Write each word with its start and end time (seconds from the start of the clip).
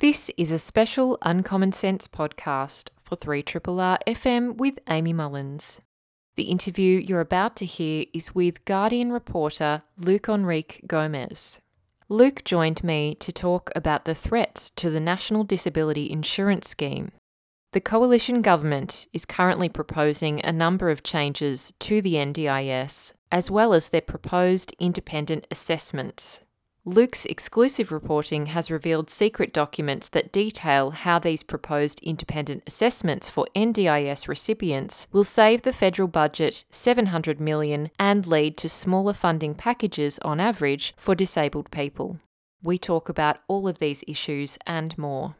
This 0.00 0.30
is 0.38 0.50
a 0.50 0.58
special 0.58 1.18
Uncommon 1.20 1.72
Sense 1.72 2.08
podcast 2.08 2.88
for 3.02 3.16
3RRR 3.16 3.98
FM 4.06 4.56
with 4.56 4.78
Amy 4.88 5.12
Mullins. 5.12 5.82
The 6.36 6.44
interview 6.44 6.98
you're 6.98 7.20
about 7.20 7.54
to 7.56 7.66
hear 7.66 8.06
is 8.14 8.34
with 8.34 8.64
Guardian 8.64 9.12
reporter 9.12 9.82
Luke 9.98 10.22
Henriques 10.22 10.86
Gomes. 10.86 11.60
Luke 12.08 12.44
joined 12.44 12.82
me 12.82 13.14
to 13.16 13.30
talk 13.30 13.70
about 13.76 14.06
the 14.06 14.14
threats 14.14 14.70
to 14.70 14.88
the 14.88 15.00
National 15.00 15.44
Disability 15.44 16.10
Insurance 16.10 16.70
Scheme. 16.70 17.12
The 17.72 17.82
coalition 17.82 18.40
government 18.40 19.06
is 19.12 19.26
currently 19.26 19.68
proposing 19.68 20.40
a 20.42 20.50
number 20.50 20.88
of 20.88 21.02
changes 21.02 21.74
to 21.80 22.00
the 22.00 22.14
NDIS, 22.14 23.12
as 23.30 23.50
well 23.50 23.74
as 23.74 23.90
their 23.90 24.00
proposed 24.00 24.74
independent 24.78 25.46
assessments. 25.50 26.40
Luke's 26.86 27.26
exclusive 27.26 27.92
reporting 27.92 28.46
has 28.46 28.70
revealed 28.70 29.10
secret 29.10 29.52
documents 29.52 30.08
that 30.08 30.32
detail 30.32 30.90
how 30.92 31.18
these 31.18 31.42
proposed 31.42 32.00
independent 32.02 32.62
assessments 32.66 33.28
for 33.28 33.46
NDIS 33.54 34.26
recipients 34.26 35.06
will 35.12 35.22
save 35.22 35.60
the 35.60 35.74
federal 35.74 36.08
budget 36.08 36.64
700 36.70 37.38
million 37.38 37.90
and 37.98 38.26
lead 38.26 38.56
to 38.56 38.68
smaller 38.70 39.12
funding 39.12 39.54
packages 39.54 40.18
on 40.20 40.40
average 40.40 40.94
for 40.96 41.14
disabled 41.14 41.70
people. 41.70 42.18
We 42.62 42.78
talk 42.78 43.10
about 43.10 43.40
all 43.46 43.68
of 43.68 43.78
these 43.78 44.02
issues 44.08 44.56
and 44.66 44.96
more 44.96 45.36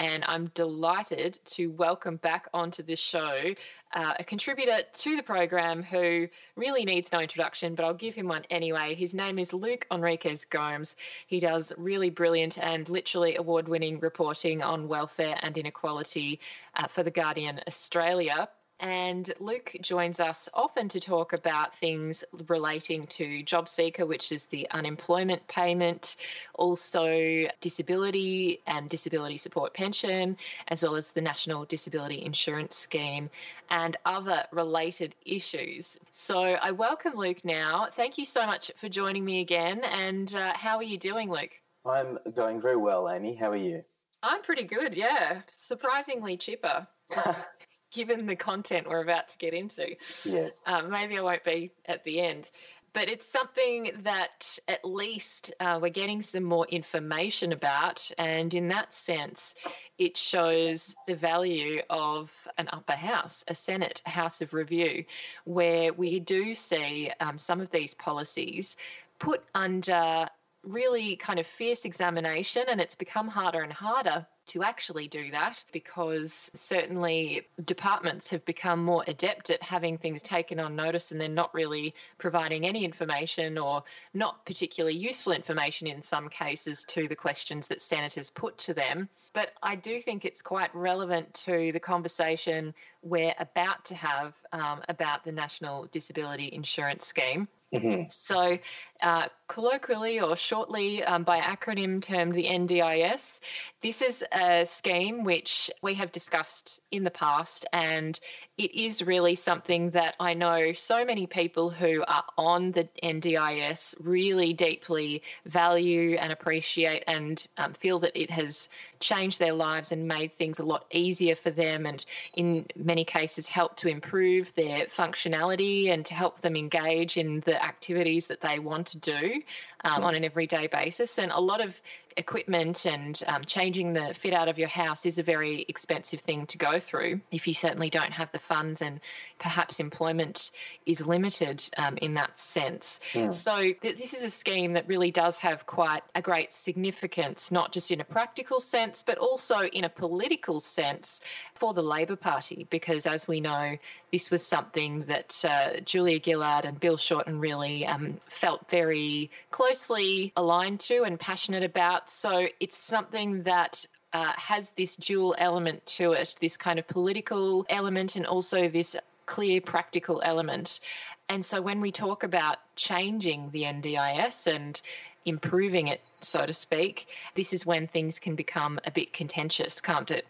and 0.00 0.24
I'm 0.26 0.46
delighted 0.54 1.38
to 1.44 1.66
welcome 1.66 2.16
back 2.16 2.48
onto 2.54 2.82
this 2.82 2.98
show 2.98 3.52
uh, 3.92 4.14
a 4.18 4.24
contributor 4.24 4.78
to 4.94 5.16
the 5.16 5.22
program 5.22 5.82
who 5.82 6.28
really 6.56 6.86
needs 6.86 7.12
no 7.12 7.20
introduction, 7.20 7.74
but 7.74 7.84
I'll 7.84 7.92
give 7.92 8.14
him 8.14 8.26
one 8.26 8.44
anyway. 8.48 8.94
His 8.94 9.12
name 9.12 9.38
is 9.38 9.52
Luke 9.52 9.86
Henriques 9.90 10.48
Gomes. 10.48 10.96
He 11.26 11.38
does 11.38 11.74
really 11.76 12.08
brilliant 12.08 12.56
and 12.56 12.88
literally 12.88 13.36
award 13.36 13.68
winning 13.68 14.00
reporting 14.00 14.62
on 14.62 14.88
welfare 14.88 15.36
and 15.42 15.58
inequality 15.58 16.40
uh, 16.74 16.86
for 16.86 17.02
The 17.02 17.10
Guardian 17.10 17.60
Australia. 17.66 18.48
And 18.80 19.30
Luke 19.40 19.76
joins 19.82 20.20
us 20.20 20.48
often 20.54 20.88
to 20.88 21.00
talk 21.00 21.34
about 21.34 21.76
things 21.76 22.24
relating 22.48 23.06
to 23.08 23.42
job 23.42 23.68
seeker, 23.68 24.06
which 24.06 24.32
is 24.32 24.46
the 24.46 24.70
unemployment 24.70 25.46
payment, 25.48 26.16
also 26.54 27.46
disability 27.60 28.60
and 28.66 28.88
disability 28.88 29.36
support 29.36 29.74
pension, 29.74 30.38
as 30.68 30.82
well 30.82 30.96
as 30.96 31.12
the 31.12 31.20
National 31.20 31.66
Disability 31.66 32.24
Insurance 32.24 32.74
Scheme 32.74 33.28
and 33.68 33.98
other 34.06 34.46
related 34.50 35.14
issues. 35.26 35.98
So 36.10 36.40
I 36.40 36.70
welcome 36.70 37.14
Luke 37.16 37.44
now. 37.44 37.88
Thank 37.92 38.16
you 38.16 38.24
so 38.24 38.46
much 38.46 38.70
for 38.76 38.88
joining 38.88 39.26
me 39.26 39.40
again. 39.40 39.84
And 39.84 40.34
uh, 40.34 40.54
how 40.54 40.78
are 40.78 40.82
you 40.82 40.96
doing, 40.96 41.30
Luke? 41.30 41.52
I'm 41.84 42.18
going 42.34 42.62
very 42.62 42.76
well, 42.76 43.10
Amy. 43.10 43.34
How 43.34 43.50
are 43.50 43.56
you? 43.56 43.84
I'm 44.22 44.42
pretty 44.42 44.64
good, 44.64 44.94
yeah. 44.96 45.42
Surprisingly 45.48 46.36
chipper. 46.38 46.86
given 47.90 48.26
the 48.26 48.36
content 48.36 48.88
we're 48.88 49.02
about 49.02 49.28
to 49.28 49.38
get 49.38 49.54
into. 49.54 49.96
Yes. 50.24 50.60
Um, 50.66 50.90
maybe 50.90 51.18
I 51.18 51.22
won't 51.22 51.44
be 51.44 51.72
at 51.86 52.04
the 52.04 52.20
end. 52.20 52.50
But 52.92 53.08
it's 53.08 53.26
something 53.26 53.92
that 54.02 54.58
at 54.66 54.84
least 54.84 55.54
uh, 55.60 55.78
we're 55.80 55.90
getting 55.90 56.22
some 56.22 56.42
more 56.42 56.66
information 56.66 57.52
about. 57.52 58.10
And 58.18 58.52
in 58.52 58.68
that 58.68 58.92
sense, 58.92 59.54
it 59.96 60.16
shows 60.16 60.96
the 61.06 61.14
value 61.14 61.82
of 61.88 62.48
an 62.58 62.68
upper 62.72 62.94
house, 62.94 63.44
a 63.46 63.54
Senate, 63.54 64.02
House 64.06 64.42
of 64.42 64.54
Review, 64.54 65.04
where 65.44 65.92
we 65.92 66.18
do 66.18 66.52
see 66.52 67.12
um, 67.20 67.38
some 67.38 67.60
of 67.60 67.70
these 67.70 67.94
policies 67.94 68.76
put 69.20 69.44
under 69.54 70.28
really 70.62 71.16
kind 71.16 71.38
of 71.38 71.46
fierce 71.46 71.84
examination, 71.84 72.64
and 72.68 72.80
it's 72.80 72.94
become 72.94 73.28
harder 73.28 73.62
and 73.62 73.72
harder 73.72 74.26
to 74.50 74.64
actually 74.64 75.06
do 75.06 75.30
that 75.30 75.64
because 75.70 76.50
certainly 76.54 77.46
departments 77.64 78.30
have 78.30 78.44
become 78.44 78.82
more 78.82 79.04
adept 79.06 79.48
at 79.50 79.62
having 79.62 79.96
things 79.96 80.22
taken 80.22 80.58
on 80.58 80.74
notice 80.74 81.12
and 81.12 81.20
then 81.20 81.34
not 81.34 81.54
really 81.54 81.94
providing 82.18 82.66
any 82.66 82.84
information 82.84 83.58
or 83.58 83.84
not 84.12 84.44
particularly 84.44 84.96
useful 84.96 85.32
information 85.32 85.86
in 85.86 86.02
some 86.02 86.28
cases 86.28 86.82
to 86.82 87.06
the 87.06 87.14
questions 87.14 87.68
that 87.68 87.80
senators 87.80 88.28
put 88.28 88.58
to 88.58 88.74
them. 88.74 89.08
But 89.32 89.52
I 89.62 89.76
do 89.76 90.00
think 90.00 90.24
it's 90.24 90.42
quite 90.42 90.74
relevant 90.74 91.32
to 91.44 91.70
the 91.70 91.80
conversation 91.80 92.74
we're 93.02 93.34
about 93.38 93.84
to 93.86 93.94
have 93.94 94.34
um, 94.52 94.82
about 94.88 95.24
the 95.24 95.32
National 95.32 95.86
Disability 95.86 96.50
Insurance 96.52 97.06
Scheme. 97.06 97.46
Mm-hmm. 97.72 98.02
So, 98.08 98.58
uh, 99.00 99.28
colloquially 99.46 100.20
or 100.20 100.36
shortly 100.36 101.04
um, 101.04 101.22
by 101.22 101.40
acronym 101.40 102.02
termed 102.02 102.34
the 102.34 102.46
NDIS, 102.46 103.40
this 103.80 104.02
is 104.02 104.24
a 104.32 104.66
scheme 104.66 105.22
which 105.22 105.70
we 105.80 105.94
have 105.94 106.10
discussed 106.10 106.80
in 106.90 107.04
the 107.04 107.12
past, 107.12 107.66
and 107.72 108.18
it 108.58 108.74
is 108.74 109.02
really 109.02 109.36
something 109.36 109.90
that 109.90 110.16
I 110.18 110.34
know 110.34 110.72
so 110.72 111.04
many 111.04 111.28
people 111.28 111.70
who 111.70 112.02
are 112.06 112.24
on 112.36 112.72
the 112.72 112.88
NDIS 113.02 113.94
really 114.00 114.52
deeply 114.52 115.22
value 115.46 116.16
and 116.16 116.32
appreciate 116.32 117.04
and 117.06 117.44
um, 117.56 117.72
feel 117.74 118.00
that 118.00 118.20
it 118.20 118.30
has 118.30 118.68
changed 119.00 119.38
their 119.38 119.52
lives 119.52 119.92
and 119.92 120.06
made 120.06 120.36
things 120.36 120.58
a 120.58 120.64
lot 120.64 120.84
easier 120.90 121.34
for 121.34 121.50
them, 121.50 121.86
and 121.86 122.04
in 122.34 122.66
many 122.76 123.04
cases, 123.04 123.48
helped 123.48 123.78
to 123.78 123.88
improve 123.88 124.54
their 124.54 124.86
functionality 124.86 125.88
and 125.88 126.06
to 126.06 126.14
help 126.14 126.40
them 126.40 126.56
engage 126.56 127.16
in 127.16 127.40
the 127.40 127.62
activities 127.62 128.28
that 128.28 128.40
they 128.40 128.58
want 128.58 128.88
to 128.88 128.98
do 128.98 129.42
um, 129.84 130.04
on 130.04 130.14
an 130.14 130.24
everyday 130.24 130.66
basis. 130.66 131.18
And 131.18 131.32
a 131.32 131.40
lot 131.40 131.60
of 131.60 131.80
equipment 132.16 132.86
and 132.86 133.22
um, 133.26 133.44
changing 133.44 133.92
the 133.92 134.14
fit 134.14 134.32
out 134.32 134.48
of 134.48 134.58
your 134.58 134.68
house 134.68 135.06
is 135.06 135.18
a 135.18 135.22
very 135.22 135.64
expensive 135.68 136.20
thing 136.20 136.46
to 136.46 136.58
go 136.58 136.78
through 136.78 137.20
if 137.30 137.46
you 137.46 137.54
certainly 137.54 137.90
don't 137.90 138.12
have 138.12 138.30
the 138.32 138.38
funds 138.38 138.82
and 138.82 139.00
perhaps 139.38 139.80
employment 139.80 140.50
is 140.86 141.06
limited 141.06 141.68
um, 141.76 141.96
in 141.98 142.14
that 142.14 142.38
sense. 142.38 143.00
Yeah. 143.14 143.30
So, 143.30 143.56
th- 143.58 143.96
this 143.96 144.14
is 144.14 144.24
a 144.24 144.30
scheme 144.30 144.74
that 144.74 144.88
really 144.88 145.10
does 145.10 145.38
have 145.40 145.66
quite 145.66 146.02
a 146.14 146.22
great 146.22 146.52
significance, 146.52 147.50
not 147.50 147.72
just 147.72 147.90
in 147.90 148.00
a 148.00 148.04
practical 148.04 148.60
sense, 148.60 149.02
but 149.02 149.18
also 149.18 149.60
in 149.60 149.84
a 149.84 149.88
political 149.88 150.60
sense 150.60 151.20
for 151.54 151.74
the 151.74 151.82
Labor 151.82 152.16
Party, 152.16 152.66
because 152.70 153.06
as 153.06 153.26
we 153.26 153.40
know, 153.40 153.76
this 154.12 154.30
was 154.30 154.44
something 154.44 155.00
that 155.00 155.44
uh, 155.48 155.80
Julia 155.80 156.20
Gillard 156.22 156.64
and 156.64 156.78
Bill 156.78 156.96
Shorten 156.96 157.38
really 157.38 157.86
um, 157.86 158.18
felt 158.26 158.68
very 158.68 159.30
closely 159.50 160.32
aligned 160.36 160.80
to 160.80 161.02
and 161.04 161.18
passionate 161.18 161.62
about. 161.62 161.99
So 162.08 162.46
it's 162.60 162.76
something 162.76 163.42
that 163.44 163.84
uh, 164.12 164.32
has 164.36 164.72
this 164.72 164.96
dual 164.96 165.34
element 165.38 165.84
to 165.86 166.12
it 166.12 166.34
this 166.40 166.56
kind 166.56 166.78
of 166.78 166.86
political 166.88 167.64
element 167.68 168.16
and 168.16 168.26
also 168.26 168.68
this 168.68 168.96
clear 169.26 169.60
practical 169.60 170.20
element. 170.24 170.80
And 171.28 171.44
so 171.44 171.62
when 171.62 171.80
we 171.80 171.92
talk 171.92 172.24
about 172.24 172.58
changing 172.74 173.50
the 173.52 173.62
NDIS 173.62 174.48
and 174.48 174.80
improving 175.24 175.86
it, 175.86 176.00
so 176.20 176.44
to 176.44 176.52
speak, 176.52 177.06
this 177.36 177.52
is 177.52 177.64
when 177.64 177.86
things 177.86 178.18
can 178.18 178.34
become 178.34 178.80
a 178.84 178.90
bit 178.90 179.12
contentious, 179.12 179.80
can't 179.80 180.10
it? 180.10 180.26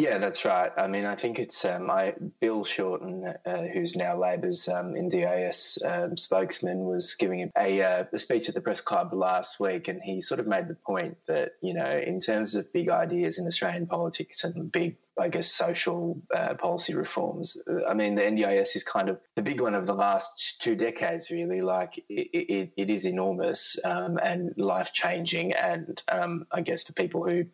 Yeah, 0.00 0.16
that's 0.16 0.46
right. 0.46 0.72
I 0.78 0.86
mean, 0.86 1.04
I 1.04 1.14
think 1.14 1.38
it's 1.38 1.62
um, 1.66 1.90
I, 1.90 2.14
Bill 2.40 2.64
Shorten, 2.64 3.34
uh, 3.44 3.62
who's 3.70 3.96
now 3.96 4.16
Labor's 4.16 4.66
um, 4.66 4.94
NDIS 4.94 5.84
um, 5.84 6.16
spokesman, 6.16 6.86
was 6.86 7.14
giving 7.14 7.50
a, 7.58 7.82
uh, 7.82 8.04
a, 8.10 8.18
speech 8.18 8.48
at 8.48 8.54
the 8.54 8.62
press 8.62 8.80
club 8.80 9.12
last 9.12 9.60
week, 9.60 9.88
and 9.88 10.00
he 10.02 10.22
sort 10.22 10.40
of 10.40 10.46
made 10.46 10.68
the 10.68 10.74
point 10.74 11.18
that 11.28 11.52
you 11.60 11.74
know, 11.74 11.98
in 11.98 12.18
terms 12.18 12.54
of 12.54 12.72
big 12.72 12.88
ideas 12.88 13.38
in 13.38 13.46
Australian 13.46 13.86
politics 13.86 14.42
and 14.42 14.72
big 14.72 14.96
I 15.18 15.28
guess, 15.28 15.52
social 15.52 16.22
uh, 16.34 16.54
policy 16.54 16.94
reforms. 16.94 17.58
I 17.86 17.92
mean, 17.92 18.14
the 18.14 18.22
NDIS 18.22 18.76
is 18.76 18.84
kind 18.84 19.10
of 19.10 19.20
the 19.36 19.42
big 19.42 19.60
one 19.60 19.74
of 19.74 19.86
the 19.86 19.92
last 19.92 20.62
two 20.62 20.74
decades, 20.74 21.30
really. 21.30 21.60
Like, 21.60 21.98
it, 22.08 22.30
it, 22.32 22.72
it 22.78 22.88
is 22.88 23.04
enormous 23.04 23.78
um, 23.84 24.18
and 24.22 24.54
life 24.56 24.94
changing. 24.94 25.52
And 25.52 26.02
um, 26.10 26.46
I 26.50 26.62
guess 26.62 26.84
for 26.84 26.94
people 26.94 27.28
who, 27.28 27.44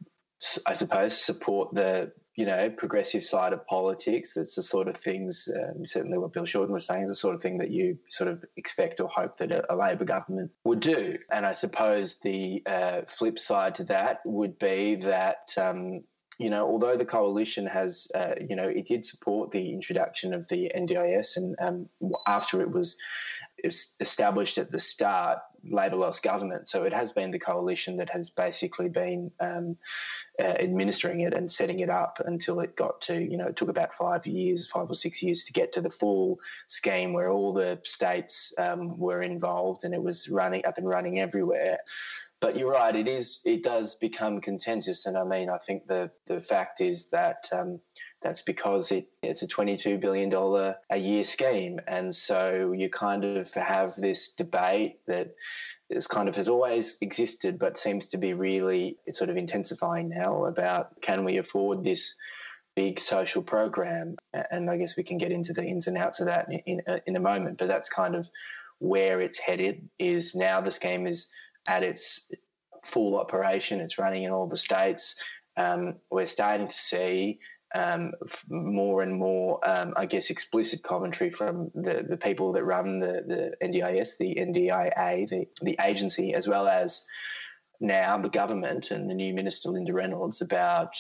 I 0.65 0.75
suppose, 0.75 1.21
support 1.21 1.75
the 1.75 2.13
you 2.37 2.45
know, 2.45 2.69
progressive 2.71 3.25
side 3.25 3.55
of 3.55 3.67
politics. 3.67 4.35
That's 4.35 4.55
the 4.55 4.63
sort 4.63 4.89
of 4.89 4.97
things, 4.97 5.49
um, 5.57 5.87
certainly 5.87 6.19
what 6.19 6.35
Bill 6.35 6.45
Shorten 6.45 6.75
was 6.75 6.87
saying, 6.87 7.05
is 7.05 7.09
the 7.09 7.17
sort 7.17 7.35
of 7.35 7.41
thing 7.41 7.59
that 7.59 7.71
you 7.71 7.99
sort 8.09 8.31
of 8.31 8.45
expect 8.57 9.01
or 9.01 9.09
hope 9.09 9.39
that 9.39 9.51
a, 9.51 9.73
a 9.73 9.75
Labor 9.75 10.05
government 10.05 10.51
would 10.65 10.81
do. 10.81 11.17
And 11.33 11.47
I 11.47 11.53
suppose 11.53 12.21
the 12.21 12.63
uh, 12.67 13.01
flip 13.09 13.39
side 13.39 13.75
to 13.77 13.85
that 13.85 14.21
would 14.25 14.59
be 14.59 14.97
that. 14.97 15.55
Um, 15.57 16.05
you 16.39 16.51
know, 16.51 16.67
although 16.67 16.99
the 16.99 17.07
coalition 17.07 17.67
has, 17.67 18.09
uh, 18.15 18.35
you 18.47 18.57
know, 18.57 18.69
it 18.69 18.87
did 18.87 19.07
support 19.07 19.53
the 19.53 19.73
introduction 19.73 20.35
of 20.35 20.47
the 20.49 20.71
NDIS, 20.77 21.39
and 21.39 21.57
um, 21.59 21.89
after 22.27 22.61
it 22.61 22.71
was 22.71 22.99
established 23.67 24.59
at 24.59 24.71
the 24.71 24.79
start, 24.79 25.39
Labor 25.69 25.97
lost 25.97 26.23
government. 26.23 26.69
So 26.69 26.85
it 26.85 26.93
has 26.93 27.11
been 27.11 27.31
the 27.31 27.39
coalition 27.39 27.97
that 27.97 28.11
has 28.11 28.31
basically 28.31 28.89
been 28.89 29.31
um, 29.41 29.77
uh, 30.41 30.45
administering 30.45 31.21
it 31.21 31.35
and 31.35 31.51
setting 31.51 31.81
it 31.81 31.91
up 31.91 32.21
until 32.25 32.61
it 32.61 32.77
got 32.77 33.01
to, 33.03 33.21
you 33.21 33.37
know, 33.37 33.49
it 33.49 33.57
took 33.57 33.69
about 33.69 33.95
five 33.95 34.27
years, 34.27 34.69
five 34.69 34.89
or 34.89 34.95
six 34.95 35.23
years 35.23 35.45
to 35.45 35.53
get 35.53 35.73
to 35.73 35.81
the 35.81 35.91
full 35.91 36.39
scheme 36.67 37.13
where 37.13 37.31
all 37.31 37.53
the 37.53 37.81
states 37.83 38.55
um, 38.59 38.97
were 38.99 39.23
involved 39.23 39.85
and 39.85 39.95
it 39.95 40.03
was 40.03 40.29
running 40.29 40.65
up 40.65 40.79
and 40.79 40.89
running 40.89 41.19
everywhere. 41.19 41.79
but 42.41 42.57
you're 42.57 42.71
right. 42.71 42.95
It 42.95 43.09
is. 43.09 43.41
It 43.45 43.63
does 43.63 43.95
become 43.95 44.41
contentious, 44.41 45.07
and 45.07 45.17
I 45.17 45.25
mean, 45.25 45.49
I 45.49 45.59
think 45.59 45.87
the 45.87 46.11
the 46.27 46.41
fact 46.41 46.81
is 46.81 47.09
that 47.11 47.49
um, 47.53 47.81
that's 48.27 48.43
because 48.43 48.91
it, 48.91 49.07
it's 49.23 49.43
a 49.43 49.47
twenty 49.47 49.77
two 49.77 49.99
billion 49.99 50.29
dollar 50.29 50.75
a 50.91 50.97
year 50.97 51.23
scheme, 51.23 51.79
and 51.87 52.13
so 52.13 52.73
you 52.73 52.91
kind 52.91 53.25
of 53.25 53.55
have 53.55 53.95
this 53.95 54.33
debate 54.33 54.99
that 55.07 55.37
is 55.91 56.09
kind 56.09 56.29
of 56.29 56.35
has 56.35 56.49
always 56.49 56.99
existed, 57.01 57.57
but 57.57 57.79
seems 57.79 58.07
to 58.07 58.19
be 58.19 58.35
really 58.35 58.97
sort 59.13 59.31
of 59.31 59.37
intensifying 59.37 60.09
now 60.09 60.47
about 60.47 61.01
can 61.01 61.25
we 61.25 61.37
afford 61.37 61.85
this 61.85 62.17
big 62.75 62.99
social 62.99 63.43
program, 63.43 64.17
and 64.51 64.69
I 64.69 64.77
guess 64.77 64.97
we 64.97 65.05
can 65.05 65.19
get 65.19 65.31
into 65.31 65.53
the 65.53 65.65
ins 65.65 65.87
and 65.87 65.97
outs 65.97 66.19
of 66.19 66.27
that 66.27 66.49
in 66.51 66.81
in, 66.81 67.01
in 67.07 67.15
a 67.15 67.21
moment. 67.21 67.59
But 67.59 67.69
that's 67.69 67.89
kind 67.89 68.17
of 68.17 68.29
where 68.81 69.21
it's 69.21 69.39
headed. 69.39 69.89
Is 70.01 70.35
now 70.35 70.61
the 70.61 70.73
scheme 70.73 71.07
is 71.07 71.29
at 71.69 71.85
its 71.85 72.33
full 72.85 73.21
operation. 73.21 73.79
It's 73.79 73.99
running 73.99 74.25
in 74.25 74.33
all 74.33 74.49
the 74.49 74.57
states. 74.57 75.15
Um, 75.57 75.95
we're 76.11 76.27
starting 76.27 76.67
to 76.67 76.77
see 76.77 77.39
um, 77.77 78.13
more 78.49 79.03
and 79.03 79.15
more, 79.15 79.61
um, 79.69 79.93
I 79.97 80.07
guess, 80.07 80.31
explicit 80.31 80.83
commentary 80.83 81.31
from 81.31 81.71
the, 81.75 82.05
the 82.09 82.17
people 82.17 82.53
that 82.53 82.65
run 82.65 83.01
the, 83.01 83.23
the 83.27 83.67
NDIS, 83.67 84.17
the 84.19 84.35
NDIA, 84.35 85.29
the, 85.29 85.47
the 85.61 85.77
agency, 85.85 86.33
as 86.33 86.49
well 86.49 86.67
as 86.69 87.07
now 87.79 88.19
the 88.19 88.31
government 88.31 88.91
and 88.91 89.11
the 89.11 89.15
new 89.15 89.35
minister, 89.35 89.69
Linda 89.69 89.93
Reynolds, 89.93 90.41
about, 90.41 90.95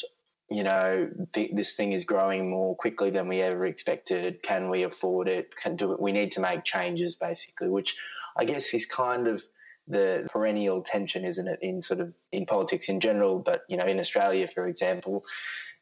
you 0.50 0.64
know, 0.64 1.08
th- 1.32 1.52
this 1.54 1.74
thing 1.74 1.92
is 1.92 2.04
growing 2.04 2.50
more 2.50 2.76
quickly 2.76 3.10
than 3.10 3.26
we 3.26 3.40
ever 3.40 3.64
expected. 3.64 4.42
Can 4.42 4.68
we 4.68 4.82
afford 4.82 5.28
it? 5.28 5.56
Can 5.56 5.76
do 5.76 5.92
it? 5.92 6.00
We 6.00 6.12
need 6.12 6.32
to 6.32 6.40
make 6.40 6.64
changes, 6.64 7.14
basically, 7.14 7.70
which 7.70 7.96
I 8.36 8.44
guess 8.44 8.74
is 8.74 8.84
kind 8.84 9.28
of– 9.28 9.42
the 9.88 10.26
perennial 10.30 10.82
tension, 10.82 11.24
isn't 11.24 11.46
it, 11.46 11.58
in 11.62 11.80
sort 11.80 12.00
of 12.00 12.12
in 12.32 12.46
politics 12.46 12.88
in 12.88 13.00
general, 13.00 13.38
but 13.38 13.62
you 13.68 13.76
know, 13.76 13.86
in 13.86 14.00
Australia, 14.00 14.46
for 14.46 14.66
example, 14.66 15.24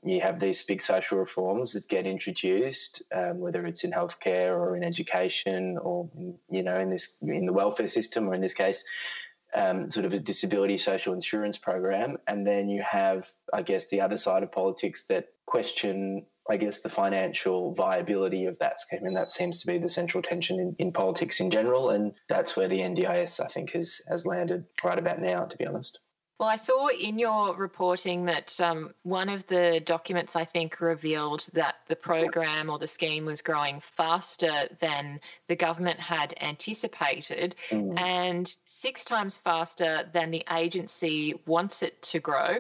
you 0.05 0.21
have 0.21 0.39
these 0.39 0.63
big 0.63 0.83
social 0.83 1.19
reforms 1.19 1.73
that 1.73 1.89
get 1.89 2.07
introduced, 2.07 3.03
um, 3.15 3.39
whether 3.39 3.65
it's 3.67 3.85
in 3.85 3.91
healthcare 3.91 4.51
or 4.51 4.77
in 4.77 4.85
education 4.85 5.79
or 5.79 6.09
you 6.51 6.63
know 6.63 6.79
in 6.79 6.91
this 6.91 7.17
in 7.23 7.47
the 7.47 7.53
welfare 7.53 7.87
system 7.87 8.29
or 8.29 8.35
in 8.35 8.41
this 8.41 8.55
case. 8.55 8.85
Um, 9.57 9.89
sort 9.89 10.05
of 10.05 10.13
a 10.13 10.19
disability 10.19 10.79
social 10.79 11.15
insurance 11.15 11.59
program, 11.59 12.17
and 12.27 12.45
then 12.45 12.69
you 12.69 12.83
have, 12.83 13.29
I 13.53 13.63
guess, 13.63 13.89
the 13.89 14.01
other 14.01 14.17
side 14.17 14.43
of 14.43 14.51
politics 14.51 15.05
that 15.05 15.29
question 15.47 16.27
I 16.49 16.59
guess, 16.59 16.83
the 16.83 16.91
financial 16.91 17.73
viability 17.73 18.45
of 18.45 18.59
that 18.59 18.79
scheme. 18.79 19.07
And 19.07 19.17
that 19.17 19.31
seems 19.31 19.61
to 19.61 19.67
be 19.67 19.79
the 19.79 19.89
central 19.89 20.23
tension 20.23 20.61
in, 20.61 20.77
in 20.79 20.93
politics 20.93 21.41
in 21.41 21.51
general. 21.51 21.91
And 21.91 22.13
that's 22.29 22.57
where 22.57 22.69
the 22.69 22.81
NDIS, 22.81 23.41
I 23.41 23.47
think, 23.47 23.73
has, 23.73 24.03
has 24.09 24.27
landed 24.27 24.65
right 24.83 24.99
about 24.99 25.21
now, 25.21 25.47
to 25.47 25.57
be 25.57 25.67
honest. 25.67 26.01
Well, 26.41 26.49
I 26.49 26.57
saw 26.57 26.89
in 26.89 27.19
your 27.19 27.55
reporting 27.55 28.25
that 28.25 28.61
um, 28.61 28.93
one 29.05 29.29
of 29.29 29.47
the 29.47 29.81
documents 29.85 30.35
I 30.35 30.45
think 30.45 30.81
revealed 30.81 31.49
that 31.53 31.77
the 31.87 31.95
program 31.95 32.71
or 32.71 32.79
the 32.79 32.89
scheme 32.89 33.25
was 33.25 33.41
growing 33.41 33.79
faster 33.79 34.69
than 34.81 35.21
the 35.47 35.55
government 35.55 36.01
had 36.01 36.35
anticipated 36.41 37.55
mm. 37.71 37.97
and 37.99 38.53
six 38.65 39.05
times 39.05 39.39
faster 39.39 40.11
than 40.13 40.33
the 40.33 40.45
agency 40.51 41.35
wants 41.47 41.85
it 41.85 42.03
to 42.03 42.19
grow. 42.19 42.59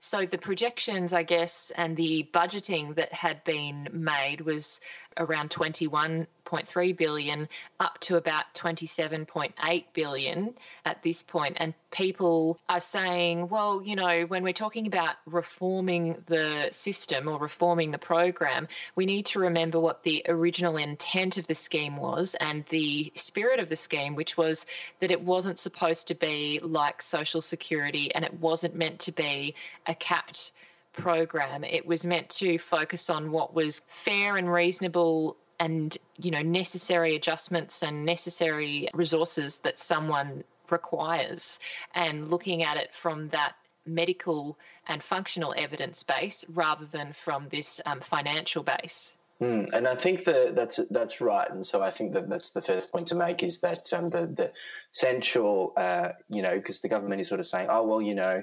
So 0.00 0.26
the 0.26 0.38
projections, 0.38 1.12
I 1.12 1.22
guess, 1.22 1.72
and 1.76 1.96
the 1.96 2.28
budgeting 2.32 2.94
that 2.96 3.12
had 3.12 3.42
been 3.44 3.88
made 3.92 4.40
was 4.40 4.80
around 5.16 5.50
21.3 5.50 6.96
billion 6.96 7.48
up 7.80 7.98
to 8.00 8.16
about 8.16 8.44
27.8 8.54 9.84
billion 9.92 10.54
at 10.84 11.02
this 11.02 11.22
point. 11.22 11.56
and 11.58 11.74
people 11.96 12.58
are 12.68 12.80
saying 12.80 13.48
well 13.48 13.80
you 13.82 13.96
know 13.96 14.24
when 14.26 14.42
we're 14.42 14.52
talking 14.52 14.86
about 14.86 15.16
reforming 15.24 16.22
the 16.26 16.68
system 16.70 17.26
or 17.26 17.38
reforming 17.38 17.90
the 17.90 17.98
program 17.98 18.68
we 18.96 19.06
need 19.06 19.24
to 19.24 19.38
remember 19.38 19.80
what 19.80 20.02
the 20.02 20.22
original 20.28 20.76
intent 20.76 21.38
of 21.38 21.46
the 21.46 21.54
scheme 21.54 21.96
was 21.96 22.34
and 22.34 22.66
the 22.66 23.10
spirit 23.14 23.60
of 23.60 23.70
the 23.70 23.76
scheme 23.76 24.14
which 24.14 24.36
was 24.36 24.66
that 24.98 25.10
it 25.10 25.22
wasn't 25.22 25.58
supposed 25.58 26.08
to 26.08 26.14
be 26.14 26.60
like 26.62 27.00
social 27.00 27.40
security 27.40 28.14
and 28.14 28.22
it 28.22 28.38
wasn't 28.40 28.74
meant 28.74 28.98
to 28.98 29.12
be 29.12 29.54
a 29.86 29.94
capped 29.94 30.52
program. 30.92 31.64
It 31.64 31.86
was 31.86 32.06
meant 32.06 32.28
to 32.30 32.58
focus 32.58 33.10
on 33.10 33.30
what 33.30 33.54
was 33.54 33.82
fair 33.86 34.36
and 34.36 34.50
reasonable 34.52 35.36
and 35.58 35.96
you 36.18 36.30
know 36.30 36.42
necessary 36.42 37.14
adjustments 37.14 37.82
and 37.82 38.04
necessary 38.04 38.88
resources 38.92 39.58
that 39.58 39.78
someone 39.78 40.44
requires 40.70 41.60
and 41.94 42.28
looking 42.28 42.62
at 42.62 42.76
it 42.76 42.94
from 42.94 43.28
that 43.28 43.54
medical 43.86 44.58
and 44.88 45.02
functional 45.02 45.54
evidence 45.56 46.02
base 46.02 46.44
rather 46.52 46.84
than 46.86 47.12
from 47.12 47.48
this 47.50 47.80
um, 47.86 48.00
financial 48.00 48.62
base. 48.62 49.16
Mm, 49.40 49.72
and 49.74 49.86
I 49.86 49.94
think 49.94 50.24
that 50.24 50.54
that's 50.54 50.78
that's 50.90 51.20
right, 51.20 51.50
and 51.50 51.64
so 51.64 51.82
I 51.82 51.90
think 51.90 52.14
that 52.14 52.26
that's 52.26 52.50
the 52.50 52.62
first 52.62 52.90
point 52.90 53.06
to 53.08 53.14
make 53.14 53.42
is 53.42 53.60
that 53.60 53.92
um, 53.92 54.08
the 54.08 54.26
the 54.26 54.50
central, 54.92 55.74
uh, 55.76 56.10
you 56.30 56.40
know, 56.40 56.54
because 56.54 56.80
the 56.80 56.88
government 56.88 57.20
is 57.20 57.28
sort 57.28 57.40
of 57.40 57.46
saying, 57.46 57.68
oh 57.70 57.86
well, 57.86 58.00
you 58.00 58.14
know, 58.14 58.42